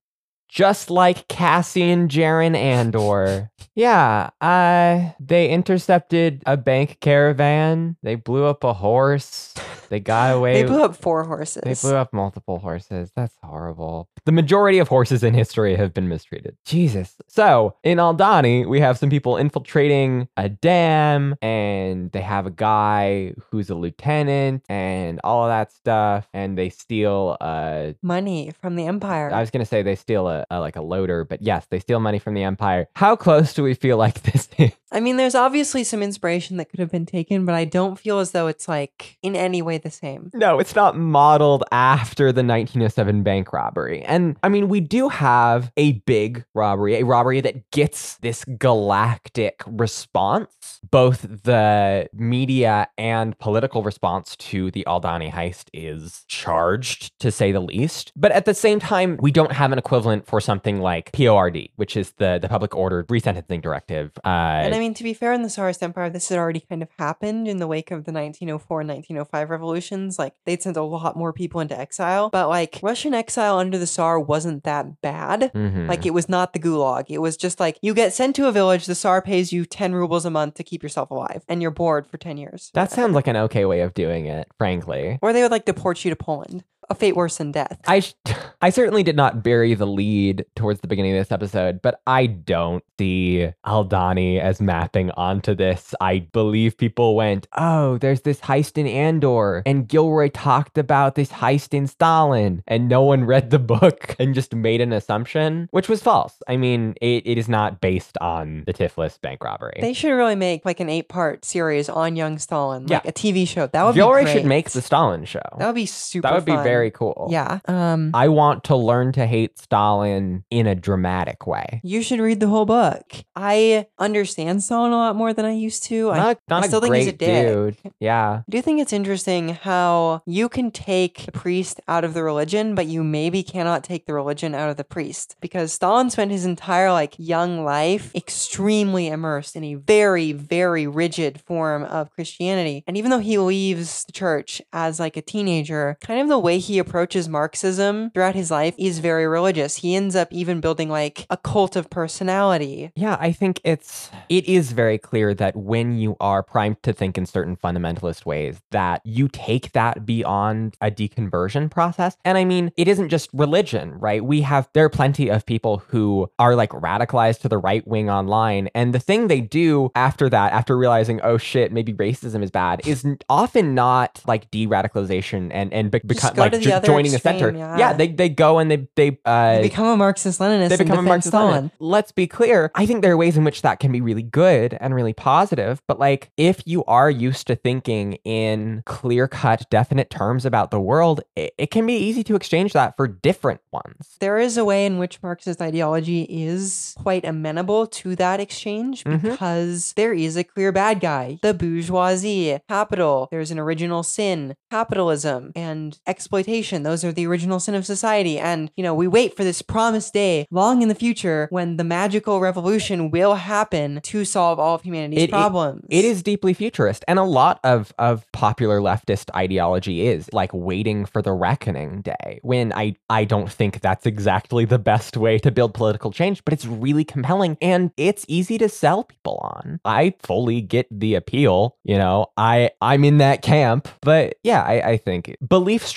[0.49, 3.51] Just like Cassian, Jaren, Andor.
[3.75, 7.97] yeah, uh, they intercepted a bank caravan.
[8.01, 9.53] They blew up a horse.
[9.89, 10.61] They got away.
[10.61, 11.63] They blew up four horses.
[11.63, 13.11] They blew up multiple horses.
[13.15, 14.09] That's horrible.
[14.25, 16.57] The majority of horses in history have been mistreated.
[16.65, 17.15] Jesus.
[17.27, 23.33] So, in Aldhani, we have some people infiltrating a dam, and they have a guy
[23.51, 26.27] who's a lieutenant, and all of that stuff.
[26.33, 27.95] And they steal a.
[28.01, 29.31] Money from the Empire.
[29.33, 31.99] I was gonna say they steal a, a like a loader, but yes, they steal
[31.99, 32.87] money from the Empire.
[32.95, 34.71] How close do we feel like this is?
[34.91, 38.19] I mean, there's obviously some inspiration that could have been taken, but I don't feel
[38.19, 40.31] as though it's like in any way the same.
[40.33, 44.01] No, it's not modeled after the 1907 bank robbery.
[44.03, 49.61] And I mean, we do have a big robbery, a robbery that gets this galactic
[49.67, 50.79] response.
[50.89, 57.59] Both the media and political response to the Aldhani heist is charged, to say the
[57.59, 58.11] least.
[58.15, 61.95] But at the same time, we don't have an equivalent for something like PORD, which
[61.95, 64.11] is the, the public order resentencing directive.
[64.23, 66.87] Uh, I mean, to be fair, in the Tsarist Empire, this had already kind of
[66.97, 70.17] happened in the wake of the 1904 and 1905 revolutions.
[70.17, 73.85] Like, they'd sent a lot more people into exile, but like, Russian exile under the
[73.85, 75.51] Tsar wasn't that bad.
[75.53, 75.89] mhm.
[75.89, 77.07] Like, it was not the gulag.
[77.09, 79.93] It was just like, you get sent to a village, the Tsar pays you 10
[79.93, 82.71] rubles a month to keep yourself alive, and you're bored for 10 years.
[82.73, 85.19] that sounds like an okay way of doing it, frankly.
[85.21, 86.63] Or they would like deport you to Poland.
[86.91, 87.79] A fate worse than death.
[87.87, 88.13] I sh-
[88.61, 92.25] I certainly did not bury the lead towards the beginning of this episode, but I
[92.25, 95.93] don't see Aldhani as mapping onto this.
[96.01, 101.31] I believe people went, "Oh, there's this heist in Andor, and Gilroy talked about this
[101.31, 105.87] heist in Stalin," and no one read the book and just made an assumption, which
[105.87, 106.41] was false.
[106.47, 109.77] I mean, it, it is not based on the Tiflis bank robbery.
[109.79, 113.09] They should really make like an eight part series on young Stalin, like Yeah.
[113.09, 113.67] a TV show.
[113.67, 114.33] That would Gilroy be great.
[114.33, 115.39] should make the Stalin show.
[115.59, 116.27] That would be super.
[116.27, 116.63] That would be fun.
[116.79, 117.27] Very cool.
[117.29, 117.59] Yeah.
[117.67, 118.11] Um.
[118.13, 121.81] I want to learn to hate Stalin in a dramatic way.
[121.83, 123.13] You should read the whole book.
[123.35, 126.11] I understand Stalin a lot more than I used to.
[126.11, 127.47] I, Not, not I still think he's a dick.
[127.47, 127.93] dude.
[127.99, 128.41] Yeah.
[128.47, 132.75] I do think it's interesting how you can take the priest out of the religion,
[132.75, 135.35] but you maybe cannot take the religion out of the priest.
[135.41, 141.41] Because Stalin spent his entire like young life extremely immersed in a very, very rigid
[141.41, 142.83] form of Christianity.
[142.87, 146.59] And even though he leaves the church as like a teenager, kind of the way
[146.59, 149.77] he approaches Marxism throughout his life is very religious.
[149.77, 152.91] He ends up even building like a cult of personality.
[152.95, 157.17] Yeah, I think it's it is very clear that when you are primed to think
[157.17, 162.17] in certain fundamentalist ways that you take that beyond a deconversion process.
[162.25, 164.23] And I mean, it isn't just religion, right?
[164.23, 168.09] We have there are plenty of people who are like radicalized to the right wing
[168.09, 172.51] online and the thing they do after that after realizing oh shit, maybe racism is
[172.51, 176.75] bad is often not like de-radicalization and and be- Just become go like the jo-
[176.77, 177.49] other joining the center.
[177.49, 177.93] extreme, yeah.
[177.93, 181.01] they they go and they they uh They become a Marxist Leninist they become a
[181.01, 181.51] Marxist Stalin.
[181.53, 181.71] Lenin.
[181.79, 182.71] Let's be clear.
[182.75, 185.81] I think there are ways in which that can be really good and really positive.
[185.87, 190.79] But like, if you are used to thinking in clear cut, definite terms about the
[190.79, 194.15] world, it, it can be easy to exchange that for different ones.
[194.19, 199.21] There is a way in which Marxist ideology is quite amenable to that exchange Mhm.
[199.21, 203.27] because there is a clear bad guy the bourgeoisie, capital.
[203.31, 206.38] There's an original sin, capitalism, and exploitation.
[206.83, 208.39] Those are the original sin of society.
[208.39, 211.83] And, you know, we wait for this promised day long in the future when the
[211.83, 215.85] magical revolution will happen to solve all of humanity's It- it- problems.
[215.89, 221.05] It is deeply futurist, and a lot of of popular leftist ideology is like waiting
[221.05, 222.39] for the reckoning day.
[222.43, 226.53] When I I don't think that's exactly the best way to build political change, but
[226.53, 229.79] it's really compelling and it's easy to sell people on.
[229.85, 231.75] I fully get the appeal.
[231.83, 235.87] You know, I I'm in that camp, but yeah, I, I think belief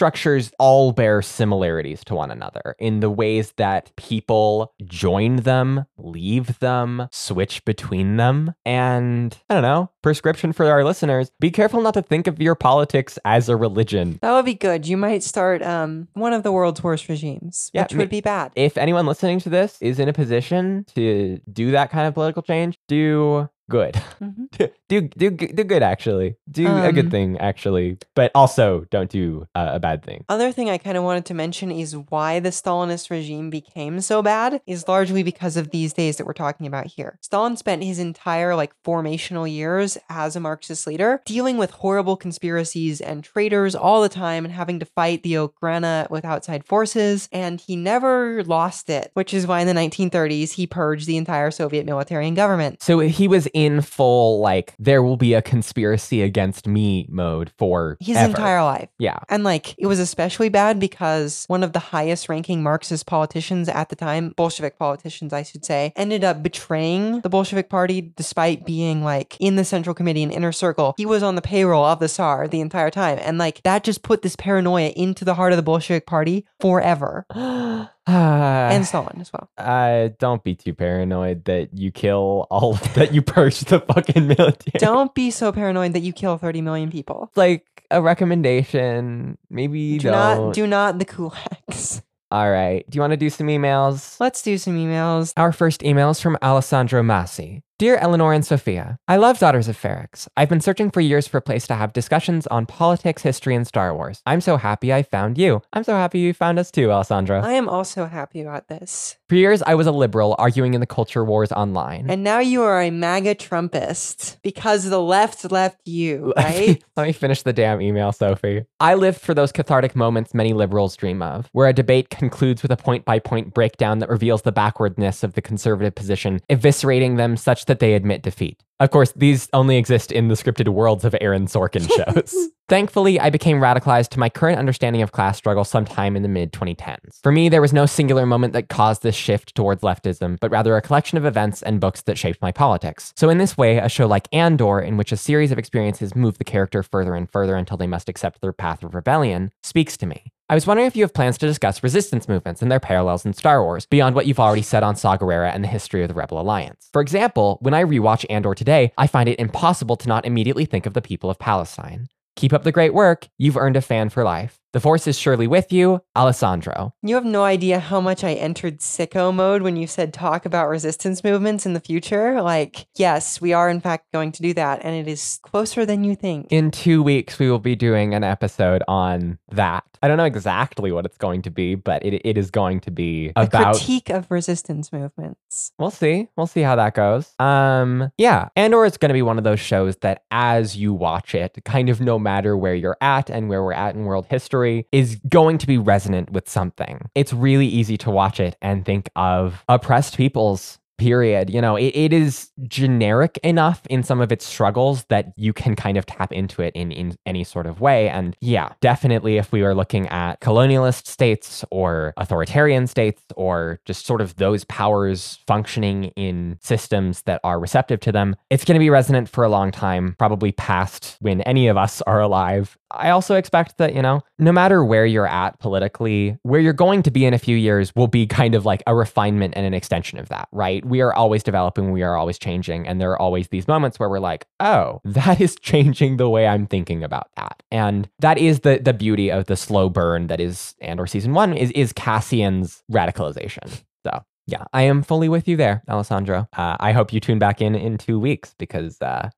[0.41, 6.59] structures all bear similarities to one another in the ways that people join them, leave
[6.59, 9.91] them, switch between them, and I don't know.
[10.03, 14.19] Prescription for our listeners: be careful not to think of your politics as a religion.
[14.23, 14.87] that would be good.
[14.87, 18.53] You might start um, one of the world's worst regimes, Yeah, which would be bad.
[18.57, 22.43] If anyone listening to this is in a position to do that kind of political
[22.43, 23.95] change, do good.
[24.21, 24.49] Mhm.
[24.89, 26.37] do do do good actually.
[26.51, 30.25] Do a good Um, thing actually, but also don't do uh, a bad thing.
[30.29, 34.23] Other thing I kind of wanted to mention is why the Stalinist regime became so
[34.23, 37.19] bad is largely because of these days that we're talking about here.
[37.23, 43.01] Stalin spent his entire like formational years as a Marxist leader dealing with horrible conspiracies
[43.01, 47.61] and traitors all the time and having to fight the Okhrana with outside forces and
[47.61, 51.87] he never lost it, which is why in the 1930s he purged the entire Soviet
[51.87, 52.83] military and government.
[52.83, 57.97] So he was in full like there will be a conspiracy against me mode for
[58.01, 58.31] His ever.
[58.31, 58.89] entire life.
[58.99, 59.19] yeah.
[59.29, 63.89] And like it was especially bad because one of the highest ranking Marxist politicians at
[63.89, 69.03] the time, Bolshevik politicians, I should say, ended up betraying the Bolshevik party despite being
[69.03, 70.95] like in the central committee and inner circle.
[70.97, 73.19] He was on the payroll of the Tsar the entire time.
[73.21, 77.27] And like that just put this paranoia into the heart of the Bolshevik party forever.
[78.07, 79.49] and and Stalin as well.
[79.59, 84.79] uh, don't be too paranoid that you kill all that you purge the fucking military.
[84.79, 87.31] Don't be so paranoid that you kill 30 million people.
[87.37, 89.39] like a recommendation.
[89.51, 90.47] Maybe Do don't.
[90.47, 92.03] not do not the cool kulaks.
[92.31, 92.89] all right.
[92.91, 94.19] Do you want to do some emails?
[94.19, 95.33] Let's do some emails.
[95.37, 97.63] Our first email is from Alessandro Massi.
[97.83, 100.29] Dear Eleanor and Sophia, I love Daughters of Ferrix.
[100.37, 103.67] I've been searching for years for a place to have discussions on politics, history, and
[103.67, 104.23] Star Wars.
[104.25, 105.63] I'm so happy I found you.
[105.73, 107.41] I'm so happy you found us too, Alessandro.
[107.41, 109.17] I am also happy about this.
[109.29, 112.09] For years, I was a liberal arguing in the culture wars online.
[112.09, 116.85] And now you are a MAGA Trumpist because the left left you, right?
[116.97, 118.65] Let me finish the damn email, Sophie.
[118.79, 122.71] I lived for those cathartic moments many liberals dream of, where a debate concludes with
[122.71, 127.37] a point by point breakdown that reveals the backwardness of the conservative position, eviscerating them
[127.37, 128.63] such that they admit defeat.
[128.83, 132.35] Of course, these only exist in the scripted worlds of Aaron Sorkin shows.
[132.69, 136.53] Thankfully, I became radicalized to my current understanding of class struggle sometime in the mid
[136.53, 137.21] 2010s.
[137.23, 140.77] For me, there was no singular moment that caused this shift towards leftism, but rather
[140.77, 143.13] a collection of events and books that shaped my politics.
[143.17, 146.39] So, in this way, a show like Andor, in which a series of experiences move
[146.39, 150.07] the character further and further until they must accept their path of rebellion, speaks to
[150.07, 150.33] me.
[150.53, 153.33] I was wondering if you have plans to discuss resistance movements and their parallels in
[153.33, 156.15] Star Wars, beyond what you've already said on Saw Gerrera and the history of the
[156.15, 156.91] Rebel Alliance.
[156.93, 160.85] For example, when I rewatch Andor today, I find it impossible to not immediately think
[160.85, 162.09] of the people of Palestine.
[162.37, 163.29] Keep up the great work.
[163.39, 164.62] You've earned a fan for life.
[164.73, 166.95] The force is surely with you, Alessandro.
[167.03, 170.71] You have no idea how much I entered sicko mode when you said talk about
[170.71, 172.41] resistance movements in the future.
[172.41, 176.05] Like, yes, we are in fact going to do that, and it is closer than
[176.05, 176.47] you think.
[176.51, 179.85] In two weeks, we will be doing an episode on that.
[180.03, 182.91] I don't know exactly what it's going to be, but it, it is going to
[182.91, 183.77] be a about.
[183.77, 185.73] critique of resistance movements.
[185.79, 186.29] We'll see.
[186.37, 187.33] We'll see how that goes.
[187.39, 190.95] Um, yeah, and or it's going to be one of those shows that, as you
[190.95, 194.27] watch it, kind of no matter where you're at and where we're at in world
[194.29, 197.09] history, is going to be resonant with something.
[197.15, 200.79] It's really easy to watch it and think of oppressed peoples.
[200.99, 201.51] Period.
[201.51, 205.75] You know, it, it is generic enough in some of its struggles that you can
[205.75, 208.09] kind of tap into it in, in any sort of way.
[208.09, 214.07] And yeah, definitely if we are looking at colonialist states or authoritarian states or just
[214.07, 218.79] sort of those powers functioning in systems that are receptive to them, it's going to
[218.79, 222.79] be resonant for a long time, probably past when any of us are alive.
[222.95, 227.03] I also expect that, you know, no matter where you're at politically, where you're going
[227.05, 229.75] to be in a few years will be kind of like a refinement and an
[229.75, 230.85] extension of that, right?
[230.85, 234.09] We are always developing, we are always changing, and there are always these moments where
[234.09, 238.61] we're like, "Oh, that is changing the way I'm thinking about that." And that is
[238.61, 242.83] the the beauty of the slow burn that is Andor season 1 is is Cassian's
[242.91, 243.83] radicalization.
[244.05, 246.49] So, yeah, I am fully with you there, Alessandro.
[246.57, 249.31] Uh, I hope you tune back in in 2 weeks because uh,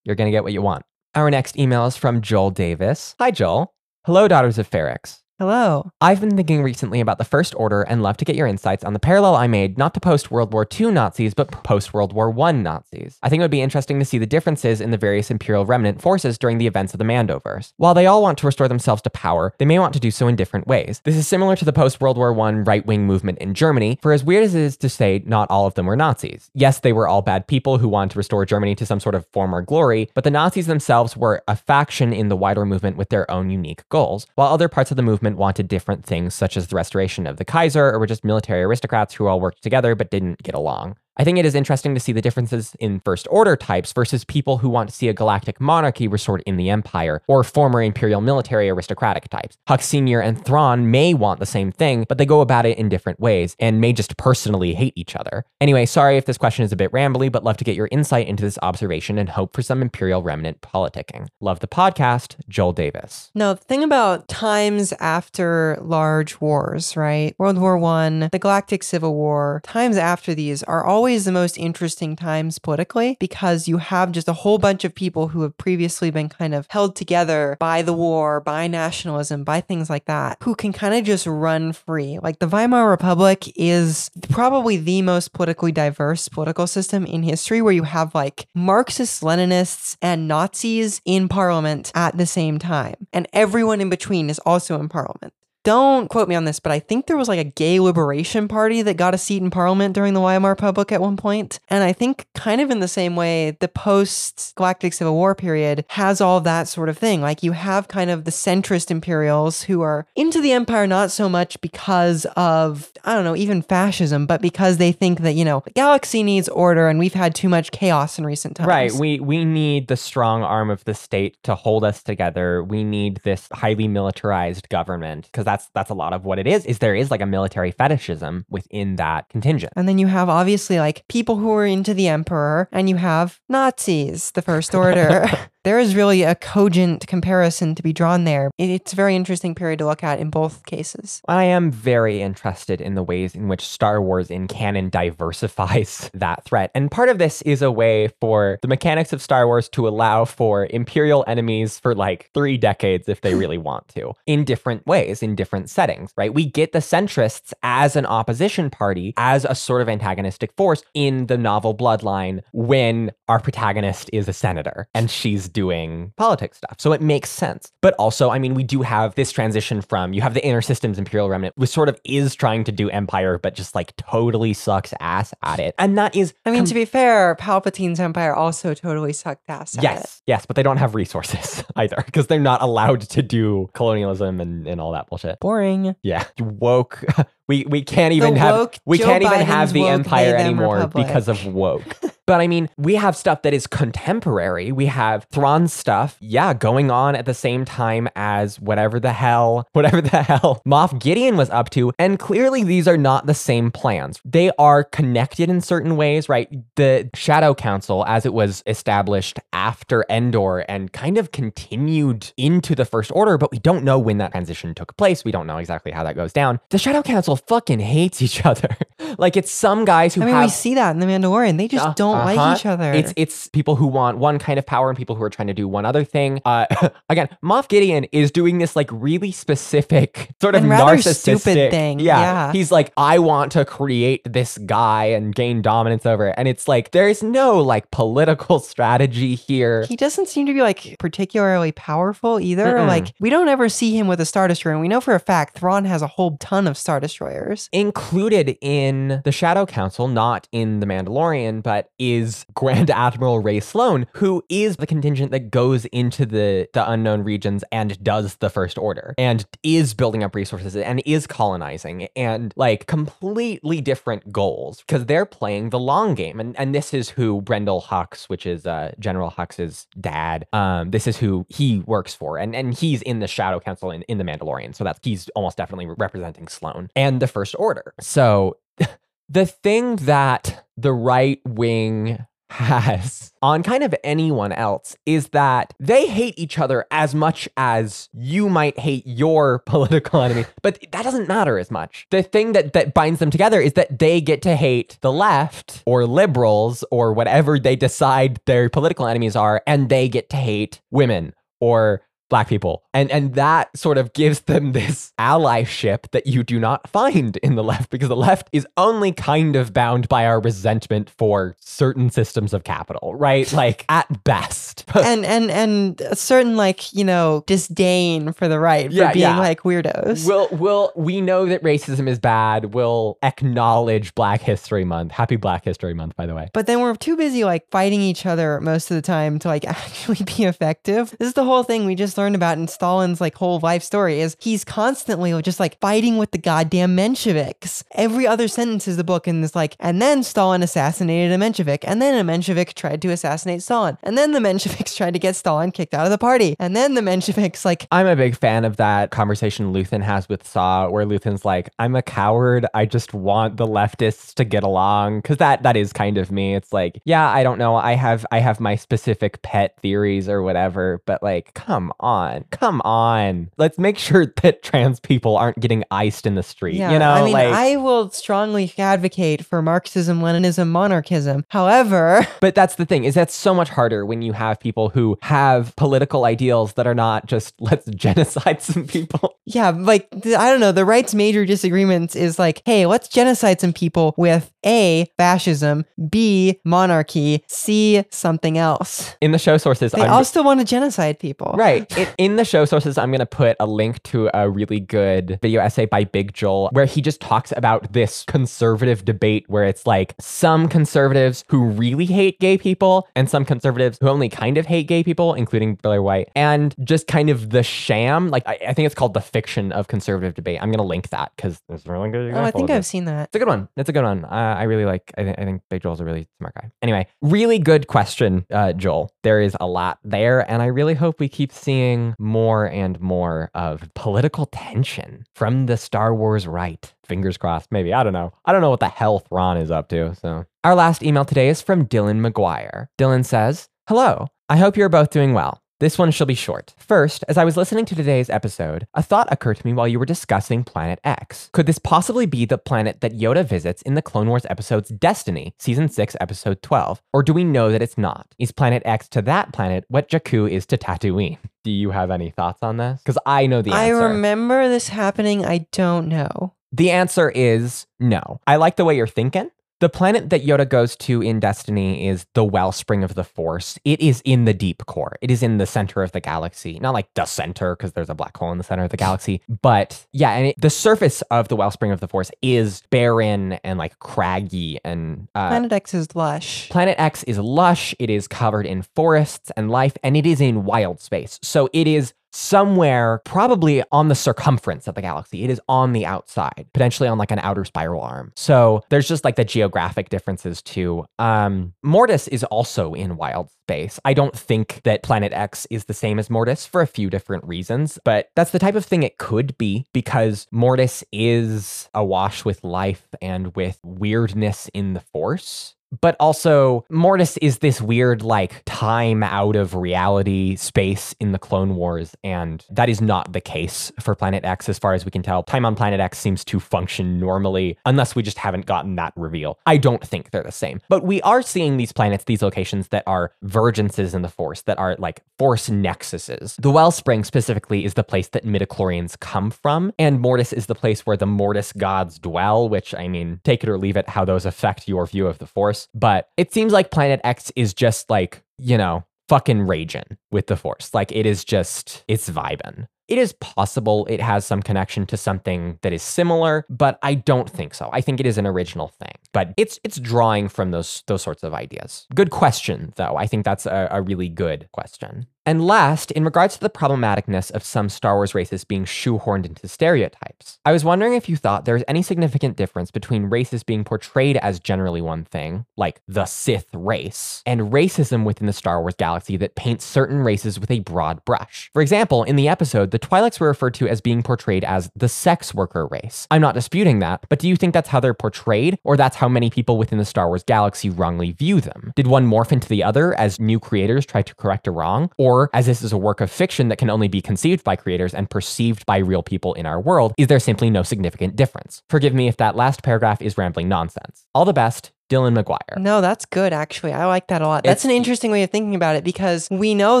[0.04, 0.84] you're going to get what you want.
[1.14, 3.14] Our next email is from Joel Davis.
[3.20, 3.72] Hi, Joel.
[4.04, 5.20] Hello, Daughters of Ferrix.
[5.40, 5.90] Hello.
[6.00, 8.92] I've been thinking recently about the First Order and love to get your insights on
[8.92, 12.32] the parallel I made not to post World War II Nazis, but post World War
[12.40, 13.18] I Nazis.
[13.20, 16.00] I think it would be interesting to see the differences in the various Imperial remnant
[16.00, 17.72] forces during the events of the Mandoverse.
[17.78, 20.28] While they all want to restore themselves to power, they may want to do so
[20.28, 21.00] in different ways.
[21.02, 24.12] This is similar to the post World War I right wing movement in Germany, for
[24.12, 26.48] as weird as it is to say, not all of them were Nazis.
[26.54, 29.26] Yes, they were all bad people who wanted to restore Germany to some sort of
[29.32, 33.28] former glory, but the Nazis themselves were a faction in the wider movement with their
[33.28, 36.76] own unique goals, while other parts of the movement wanted different things, such as the
[36.76, 40.42] restoration of the Kaiser, or were just military aristocrats who all worked together but didn't
[40.42, 40.96] get along.
[41.16, 44.58] I think it is interesting to see the differences in First Order types versus people
[44.58, 48.68] who want to see a galactic monarchy restored in the Empire, or former Imperial military
[48.68, 49.56] aristocratic types.
[49.68, 50.20] Hux Sr.
[50.20, 53.54] and Thrawn may want the same thing, but they go about it in different ways,
[53.60, 55.44] and may just personally hate each other.
[55.60, 58.26] Anyway, sorry if this question is a bit rambly, but love to get your insight
[58.26, 61.28] into this observation and hope for some Imperial remnant politicking.
[61.40, 63.30] Love the podcast, Joel Davis.
[63.36, 67.36] No, the thing about times after large wars, right?
[67.38, 72.16] World War One, the Galactic Civil War, times after these are always the most interesting
[72.16, 76.30] times politically because you have just a whole bunch of people who have previously been
[76.30, 80.72] kind of held together by the war, by nationalism, by things like that, who can
[80.72, 82.18] kind of just run free.
[82.22, 87.72] Like the Weimar Republic is probably the most politically diverse political system in history where
[87.72, 93.06] you have like Marxist Leninists and Nazis in parliament at the same time.
[93.12, 95.34] And everyone in between is also in parliament.
[95.64, 98.82] Don't quote me on this, but I think there was like a gay liberation party
[98.82, 101.58] that got a seat in parliament during the Weimar Republic at one point.
[101.68, 105.84] And I think, kind of in the same way, the post Galactic Civil War period
[105.88, 107.22] has all that sort of thing.
[107.22, 111.28] Like you have kind of the centrist imperials who are into the empire not so
[111.28, 115.62] much because of, I don't know, even fascism, but because they think that, you know,
[115.64, 118.68] the galaxy needs order and we've had too much chaos in recent times.
[118.68, 118.92] Right.
[118.92, 122.62] We we need the strong arm of the state to hold us together.
[122.62, 126.66] We need this highly militarized government because that's that's a lot of what it is.
[126.66, 129.72] Is there is like a military fetishism within that contingent.
[129.76, 133.40] And then you have obviously like people who are into the emperor, and you have
[133.48, 135.26] Nazis, the First Order.
[135.64, 138.50] there is really a cogent comparison to be drawn there.
[138.58, 141.22] It's a very interesting period to look at in both cases.
[141.26, 146.44] I am very interested in the ways in which Star Wars in canon diversifies that
[146.44, 146.70] threat.
[146.74, 150.26] And part of this is a way for the mechanics of Star Wars to allow
[150.26, 155.22] for Imperial enemies for like three decades if they really want to, in different ways,
[155.22, 156.34] in different settings, right?
[156.34, 161.26] We get the centrists as an opposition party, as a sort of antagonistic force in
[161.26, 166.76] the novel Bloodline when our protagonist is a senator and she's doing politics stuff.
[166.78, 167.72] So it makes sense.
[167.80, 170.98] But also, I mean, we do have this transition from you have the inner systems
[170.98, 174.92] Imperial Remnant, which sort of is trying to do Empire, but just like totally sucks
[175.00, 175.74] ass at it.
[175.78, 179.78] And that is I mean, to be fair, Palpatine's empire also totally sucked ass.
[179.78, 179.86] At it.
[179.86, 184.40] Yes, yes, but they don't have resources either because they're not allowed to do colonialism
[184.40, 185.40] and, and all that bullshit.
[185.40, 185.96] Boring.
[186.02, 187.02] Yeah, woke.
[187.46, 191.06] We we can't even have we Joe can't even have the empire anymore republic.
[191.06, 191.94] because of woke.
[192.26, 194.72] but I mean, we have stuff that is contemporary.
[194.72, 199.68] We have Thrawn stuff, yeah, going on at the same time as whatever the hell,
[199.72, 201.92] whatever the hell Moff Gideon was up to.
[201.98, 204.20] And clearly these are not the same plans.
[204.24, 206.48] They are connected in certain ways, right?
[206.76, 212.84] The Shadow Council, as it was established after Endor and kind of continued into the
[212.84, 215.24] First Order, but we don't know when that transition took place.
[215.24, 216.60] We don't know exactly how that goes down.
[216.70, 218.76] The Shadow Council fucking hates each other.
[219.18, 221.56] like it's some guys who I mean, have we see that in The Mandalorian.
[221.56, 222.34] They just uh, don't uh-huh.
[222.34, 222.92] like each other.
[222.92, 225.54] It's it's people who want one kind of power and people who are trying to
[225.54, 226.40] do one other thing.
[226.44, 226.66] Uh,
[227.08, 231.70] again, Moff Gideon is doing this like really specific sort of And rather narcissistic stupid
[231.70, 232.52] thing, yeah.
[232.52, 236.68] he's like, I want to create this guy and gain dominance over it, and it's
[236.68, 239.84] like there's no like political strategy here.
[239.86, 242.64] he doesn't seem to be like particularly powerful either.
[242.64, 242.86] Mm-mm.
[242.86, 245.20] Like we don't ever see him with a star destroyer, and we know for a
[245.20, 247.68] fact Thrawn has a whole ton of star destroyers.
[247.72, 254.06] included in the Shadow Council, not in The Mandalorian, but is Grand Admiral Rae Sloane,
[254.14, 258.78] who is the contingent that goes into the, the unknown regions and does the First
[258.78, 265.06] Order and is building up resources and is colonizing and like completely different goals because
[265.06, 266.40] they're playing the long game.
[266.40, 271.06] And, and this is who Brendol Hux, which is uh, General Hux's dad, um, this
[271.06, 272.38] is who he works for.
[272.38, 274.74] And, and he's in the Shadow Council in, in The Mandalorian.
[274.74, 277.94] So that's he's almost definitely representing Sloane and the First Order.
[278.00, 278.58] So
[279.28, 286.06] the thing that the right wing has on kind of anyone else is that they
[286.06, 291.28] hate each other as much as you might hate your political enemy, but that doesn't
[291.28, 292.06] matter as much.
[292.10, 295.82] The thing that, that binds them together is that they get to hate the left
[295.86, 300.80] or liberals or whatever they decide their political enemies are, and they get to hate
[300.90, 302.82] women or black people.
[302.92, 307.54] And and that sort of gives them this allyship that you do not find in
[307.54, 312.10] the left because the left is only kind of bound by our resentment for certain
[312.10, 313.50] systems of capital, right?
[313.64, 314.84] Like at best.
[314.94, 319.22] and and and a certain like, you know, disdain for the right for Yeah, being
[319.22, 319.38] yeah.
[319.38, 320.26] like weirdos.
[320.26, 322.74] We'll, we'll, we know that racism is bad.
[322.74, 325.12] We'll acknowledge Black History Month.
[325.12, 326.50] Happy Black History Month, by the way.
[326.52, 329.64] But then we're too busy like fighting each other most of the time to like
[329.66, 331.14] actually be effective.
[331.18, 334.20] This is the whole thing we just learned about in Stalin's like whole life story
[334.20, 337.84] is he's constantly just like fighting with the goddamn Mensheviks.
[337.92, 341.84] Every other sentence is the book and it's like, and then Stalin assassinated a Menshevik,
[341.84, 345.36] and then a Menshevik tried to assassinate Stalin, and then the Mensheviks tried to get
[345.36, 348.64] Stalin kicked out of the party, and then the Mensheviks like I'm a big fan
[348.64, 352.66] of that conversation Luthen has with Saw, where Luthen's like, "I'm a coward.
[352.74, 356.54] I just want the leftists to get along," because that that is kind of me.
[356.54, 357.76] It's like, yeah, I don't know.
[357.76, 362.80] I have I have my specific pet theories or whatever, but like, come on, come
[362.82, 363.50] on.
[363.56, 366.76] Let's make sure that trans people aren't getting iced in the street.
[366.76, 371.44] Yeah, you know, I mean, like, I will strongly advocate for Marxism, Leninism, monarchism.
[371.48, 375.18] However, But that's the thing is that's so much harder when you have people who
[375.22, 379.38] have political ideals that are not just let's genocide some people.
[379.46, 383.72] yeah, like I don't know, the right's major disagreements is like, hey, let's genocide some
[383.72, 389.16] people with A, fascism, B, monarchy, C, something else.
[389.20, 391.54] In the show sources, They I'm, all still want to genocide people.
[391.56, 391.90] Right.
[391.96, 395.38] In, in the show sources, I'm going to put a link to a really good
[395.40, 399.86] video essay by Big Joel where he just talks about this conservative debate where it's
[399.86, 404.66] like some conservatives who really hate gay people and some conservatives who only kind of
[404.66, 408.28] hate gay people, including Blair White, and just kind of the sham.
[408.28, 410.58] Like, I, I think it's called The Fiction of Conservative Debate.
[410.60, 412.88] I'm going to link that because there's a really good Oh, I think I've this.
[412.88, 413.28] seen that.
[413.28, 413.68] It's a good one.
[413.76, 414.24] It's a good one.
[414.24, 414.28] Uh,
[414.58, 415.12] I really like.
[415.16, 416.72] I, th- I think Big Joel's a really smart guy.
[416.82, 419.12] Anyway, really good question, uh, Joel.
[419.24, 423.50] There is a lot there, and I really hope we keep seeing more and more
[423.54, 426.92] of political tension from the Star Wars right.
[427.06, 427.72] Fingers crossed.
[427.72, 428.34] Maybe I don't know.
[428.44, 430.14] I don't know what the hell Thrawn is up to.
[430.16, 432.88] So our last email today is from Dylan McGuire.
[432.98, 434.28] Dylan says, "Hello.
[434.50, 436.72] I hope you're both doing well." This one shall be short.
[436.78, 439.98] First, as I was listening to today's episode, a thought occurred to me while you
[439.98, 441.50] were discussing Planet X.
[441.52, 445.52] Could this possibly be the planet that Yoda visits in the Clone Wars episodes Destiny,
[445.58, 447.02] Season 6, Episode 12?
[447.12, 448.28] Or do we know that it's not?
[448.38, 451.38] Is Planet X to that planet what Jakku is to Tatooine?
[451.64, 453.00] Do you have any thoughts on this?
[453.02, 454.04] Because I know the I answer.
[454.04, 455.44] I remember this happening.
[455.44, 456.54] I don't know.
[456.70, 458.40] The answer is no.
[458.46, 459.50] I like the way you're thinking.
[459.80, 463.78] The planet that Yoda goes to in Destiny is the wellspring of the Force.
[463.84, 465.16] It is in the deep core.
[465.20, 466.78] It is in the center of the galaxy.
[466.78, 469.42] Not like the center, because there's a black hole in the center of the galaxy.
[469.62, 473.78] But yeah, and it, the surface of the wellspring of the Force is barren and
[473.78, 476.68] like craggy and uh, Planet X is lush.
[476.68, 480.64] Planet X is lush, it is covered in forests and life, and it is in
[480.64, 481.40] wild space.
[481.42, 485.44] So it is somewhere probably on the circumference of the galaxy.
[485.44, 488.32] It is on the outside, potentially on like an outer spiral arm.
[488.34, 491.06] So there's just like the geographic differences too.
[491.18, 493.98] Um, Mortis is also in wild space.
[494.04, 497.44] I don't think that Planet X is the same as Mortis for a few different
[497.44, 502.62] reasons, but that's the type of thing it could be because Mortis is awash with
[502.62, 509.22] life and with weirdness in the Force but also Mortis is this weird like time
[509.22, 514.14] out of reality space in the Clone Wars and that is not the case for
[514.14, 515.42] Planet X as far as we can tell.
[515.42, 519.58] Time on Planet X seems to function normally unless we just haven't gotten that reveal.
[519.66, 520.80] I don't think they're the same.
[520.88, 524.78] But we are seeing these planets, these locations that are vergences in the Force that
[524.78, 526.56] are like Force nexuses.
[526.60, 531.06] The Wellspring specifically is the place that midichlorians come from and Mortis is the place
[531.06, 534.44] where the Mortis gods dwell, which I mean, take it or leave it how those
[534.44, 535.88] affect your view of the Force.
[535.94, 540.56] But it seems like Planet X is just like, you know, fucking raging with the
[540.56, 540.92] Force.
[540.92, 542.88] Like it is just, it's vibing.
[543.08, 547.50] It is possible it has some connection to something that is similar, but I don't
[547.50, 547.90] think so.
[547.92, 549.12] I think it is an original thing.
[549.32, 552.06] But it's it's drawing from those those sorts of ideas.
[552.14, 553.16] Good question, though.
[553.16, 555.26] I think that's a, a really good question.
[555.46, 559.68] And last, in regards to the problematicness of some Star Wars races being shoehorned into
[559.68, 563.84] stereotypes, I was wondering if you thought there was any significant difference between races being
[563.84, 568.94] portrayed as generally one thing, like the Sith race, and racism within the Star Wars
[568.96, 571.70] galaxy that paints certain races with a broad brush.
[571.74, 575.10] For example, in the episode, the Twi'leks were referred to as being portrayed as the
[575.10, 576.26] sex worker race.
[576.30, 579.28] I'm not disputing that, but do you think that's how they're portrayed, or that's how
[579.28, 581.92] many people within the Star Wars galaxy wrongly view them?
[581.96, 585.33] Did one morph into the other as new creators try to correct a wrong, or
[585.34, 588.14] or as this is a work of fiction that can only be conceived by creators
[588.14, 591.82] and perceived by real people in our world, is there simply no significant difference?
[591.90, 594.24] Forgive me if that last paragraph is rambling nonsense.
[594.34, 595.78] All the best, Dylan McGuire.
[595.78, 596.92] No, that's good, actually.
[596.92, 597.64] I like that a lot.
[597.64, 600.00] That's It's- an interesting way of thinking about it because we know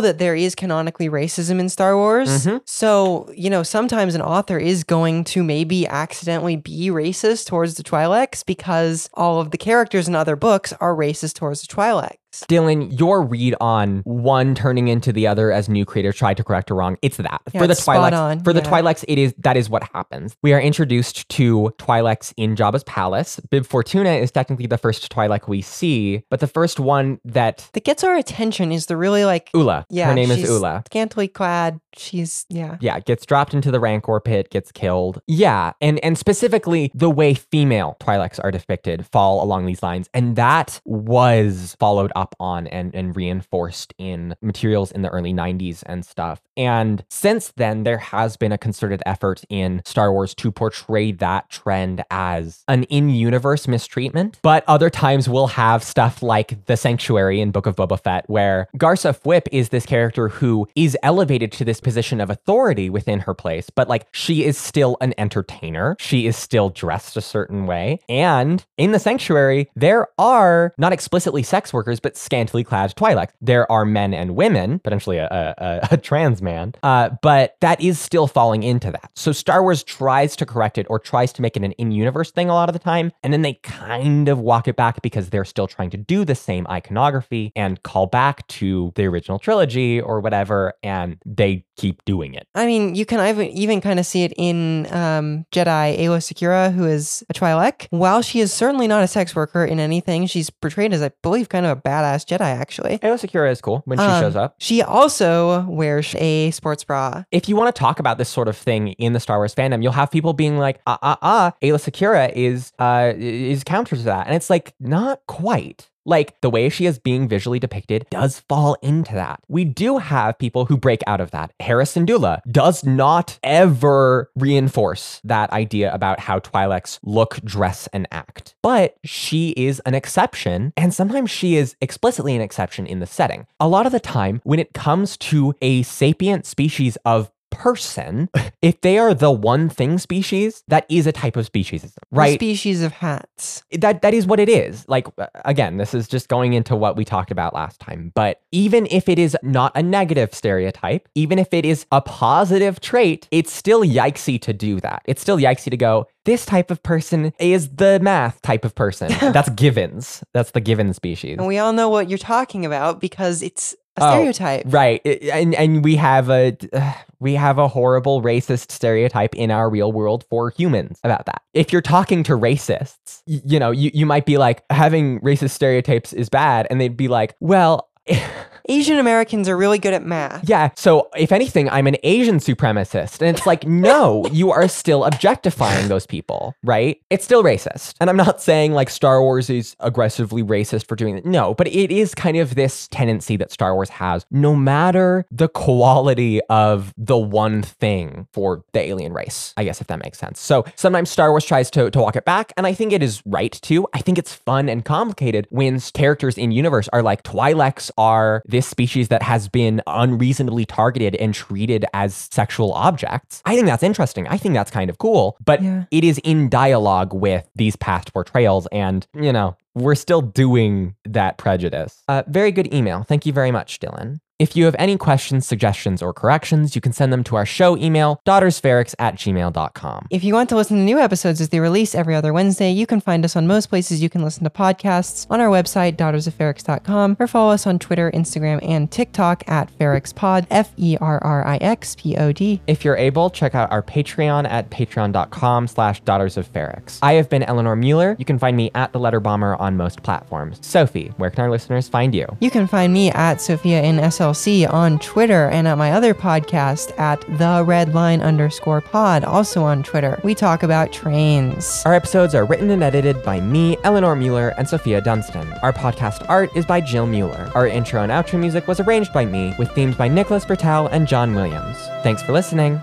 [0.00, 2.46] that there is canonically racism in Star Wars.
[2.46, 2.60] Mhm.
[2.64, 7.82] So, you know, sometimes an author is going to maybe accidentally be racist towards the
[7.82, 12.16] Twi'leks because all of the characters in other books are racist towards the Twi'leks.
[12.48, 16.70] Dylan, your read on one turning into the other as new creators try to correct
[16.70, 17.40] a wrong, it's that.
[17.52, 18.70] Yeah, for the Twi'leks, for the yeah.
[18.70, 20.36] Twi'leks, it is that is what happens.
[20.42, 23.40] We are introduced to Twi'leks in Jabba's palace.
[23.50, 27.84] Bib Fortuna is technically the first Twi'lek we see, but the first one that That
[27.84, 30.82] gets our attention is the really like, Oola, yeah, her name is Oola.
[30.86, 31.80] Scantily clad.
[31.96, 32.76] She's, yeah.
[32.80, 35.20] Yeah, gets dropped into the Rancor pit, gets killed.
[35.26, 40.36] Yeah, and and specifically the way female Twi'leks are depicted fall along these lines, and
[40.36, 46.04] that was followed up on and and reinforced in materials in the early '90s and
[46.04, 46.40] stuff.
[46.56, 51.50] And since then, there has been a concerted effort in Star Wars to portray that
[51.50, 54.38] trend as an in-universe mistreatment.
[54.42, 58.68] But other times we'll have stuff like the Sanctuary in Book of Boba Fett, where
[58.76, 63.34] Garsa Fwip is this character who is elevated to this position of authority within her
[63.34, 65.96] place, but like she is still an entertainer.
[65.98, 68.00] She is still dressed a certain way.
[68.08, 73.30] And in the Sanctuary, there are not explicitly sex workers, but scantily clad Twi'leks.
[73.40, 77.98] There are men and women, potentially a, a, a, trans man, uh, but that is
[77.98, 79.10] still falling into that.
[79.14, 82.48] So Star Wars tries to correct it or tries to make it an in-universe thing
[82.48, 85.44] a lot of the time, and then they kind of walk it back because they're
[85.44, 90.20] still trying to do the same iconography and call back to the original trilogy or
[90.20, 92.46] whatever, and they keep doing it.
[92.54, 96.86] I mean, you can even, kind of see it in um, Jedi Aayla Secura, who
[96.86, 97.88] is a Twi'lek.
[97.90, 101.48] While she is certainly not a sex worker in anything, she's portrayed as, I believe,
[101.48, 102.98] kind of a badass Jedi, actually.
[102.98, 104.54] Aayla Secura is cool when she Um, shows up.
[104.58, 107.24] She also wears a sports bra.
[107.30, 109.82] if you want to talk about this sort of thing in the Star Wars fandom,
[109.82, 114.02] you'll have people being like, ah, ah, ah, Aayla Secura is, uh, is counter to
[114.02, 114.26] that.
[114.26, 115.88] And it's like, not quite.
[116.04, 119.40] Like the way she is being visually depicted does fall into that.
[119.48, 121.52] We do have people who break out of that.
[121.60, 128.54] Hera Syndulla does not ever reinforce that idea about how Twi'leks look, dress, and act.
[128.62, 133.46] But she is an exception, and sometimes she is explicitly an exception in the setting.
[133.58, 138.28] A lot of the time, when it comes to a sapient species of person,
[138.62, 142.34] if they are the one thing species, that is a type of speciesism, A right?
[142.34, 143.62] species of hats.
[143.72, 144.84] that that is what it is.
[144.88, 148.12] Like uh, again, this is just going into what we talked about last time.
[148.14, 152.80] But even if it is not a negative stereotype, even if it is a positive
[152.80, 155.02] trait, it's still yikesy to do that.
[155.06, 156.06] It's still yikesy to go.
[156.24, 159.08] This type of person is the math type of person.
[159.20, 160.24] That's Givins.
[160.32, 161.36] That's the Givin species.
[161.38, 164.62] And we all know what you're talking about because it's a Oh, stereotype.
[164.66, 165.00] Right.
[165.32, 169.92] And and we have a uh, we have a horrible racist stereotype in our real
[169.92, 171.42] world for humans about that.
[171.54, 175.50] If you're talking to racists, y- you know, you, you might be like having racist
[175.50, 177.88] stereotypes is bad and they'd be like, "Well,
[178.68, 180.48] Asian Americans are really good at math.
[180.48, 185.04] yeah, so if anything, I'm an Asian supremacist." And it's like, "No, you are still
[185.04, 187.00] objectifying those people, right?
[187.10, 191.16] It's still racist." And I'm not saying like Star Wars is aggressively racist for doing
[191.16, 191.26] that.
[191.26, 195.48] No, but it is kind of this tendency that Star Wars has no matter the
[195.48, 199.52] quality of the one thing for the alien race.
[199.56, 200.40] I guess if that makes sense.
[200.40, 203.22] So sometimes Star Wars tries to, to walk it back, and I think it is
[203.26, 203.86] right to.
[203.92, 208.66] I think it's fun and complicated when characters in universe are like Twi'leks are this
[208.66, 213.42] species that has been unreasonably targeted and treated as sexual objects.
[213.44, 214.26] I think that's interesting.
[214.28, 215.84] I think that's kind of cool, but Yeah.
[215.90, 221.36] it is in dialogue with these past portrayals, and you know, we're still doing that
[221.36, 222.02] prejudice.
[222.08, 223.02] Uh, very good email.
[223.02, 224.20] Thank you very much, Dylan.
[224.40, 227.76] If you have any questions, suggestions, or corrections, you can send them to our show
[227.76, 230.08] email, daughtersferrix at gmail.com.
[230.10, 232.84] If you want to listen to new episodes as they release every other Wednesday, you
[232.84, 237.16] can find us on most places you can listen to podcasts, on our website, daughtersofferrix.com,
[237.20, 241.58] or follow us on Twitter, Instagram, and TikTok at FerrixPod, F E R R I
[241.58, 242.60] X P O D.
[242.66, 246.98] If you're able, check out our Patreon at patreon.com slash daughters of Ferrix.
[247.02, 248.16] I have been Eleanor Mueller.
[248.18, 250.58] You can find me at the letter bomber on most platforms.
[250.66, 252.26] Sophie, where can our listeners find you?
[252.40, 256.98] You can find me at Sofia in SLC on Twitter and at my other podcast
[256.98, 260.18] at the red line underscore pod, also on Twitter.
[260.24, 261.82] We talk about trains.
[261.84, 265.52] Our episodes are written and edited by me, Eleanor Mueller, and Sofia Dunstan.
[265.62, 267.50] Our podcast art is by Jill Mueller.
[267.54, 271.06] Our intro and outro music was arranged by me, with themes by Nicholas Britell and
[271.06, 271.76] John Williams.
[272.02, 272.80] Thanks for listening.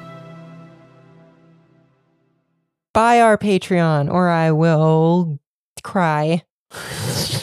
[2.93, 5.39] Buy our Patreon or I will
[5.81, 6.43] cry.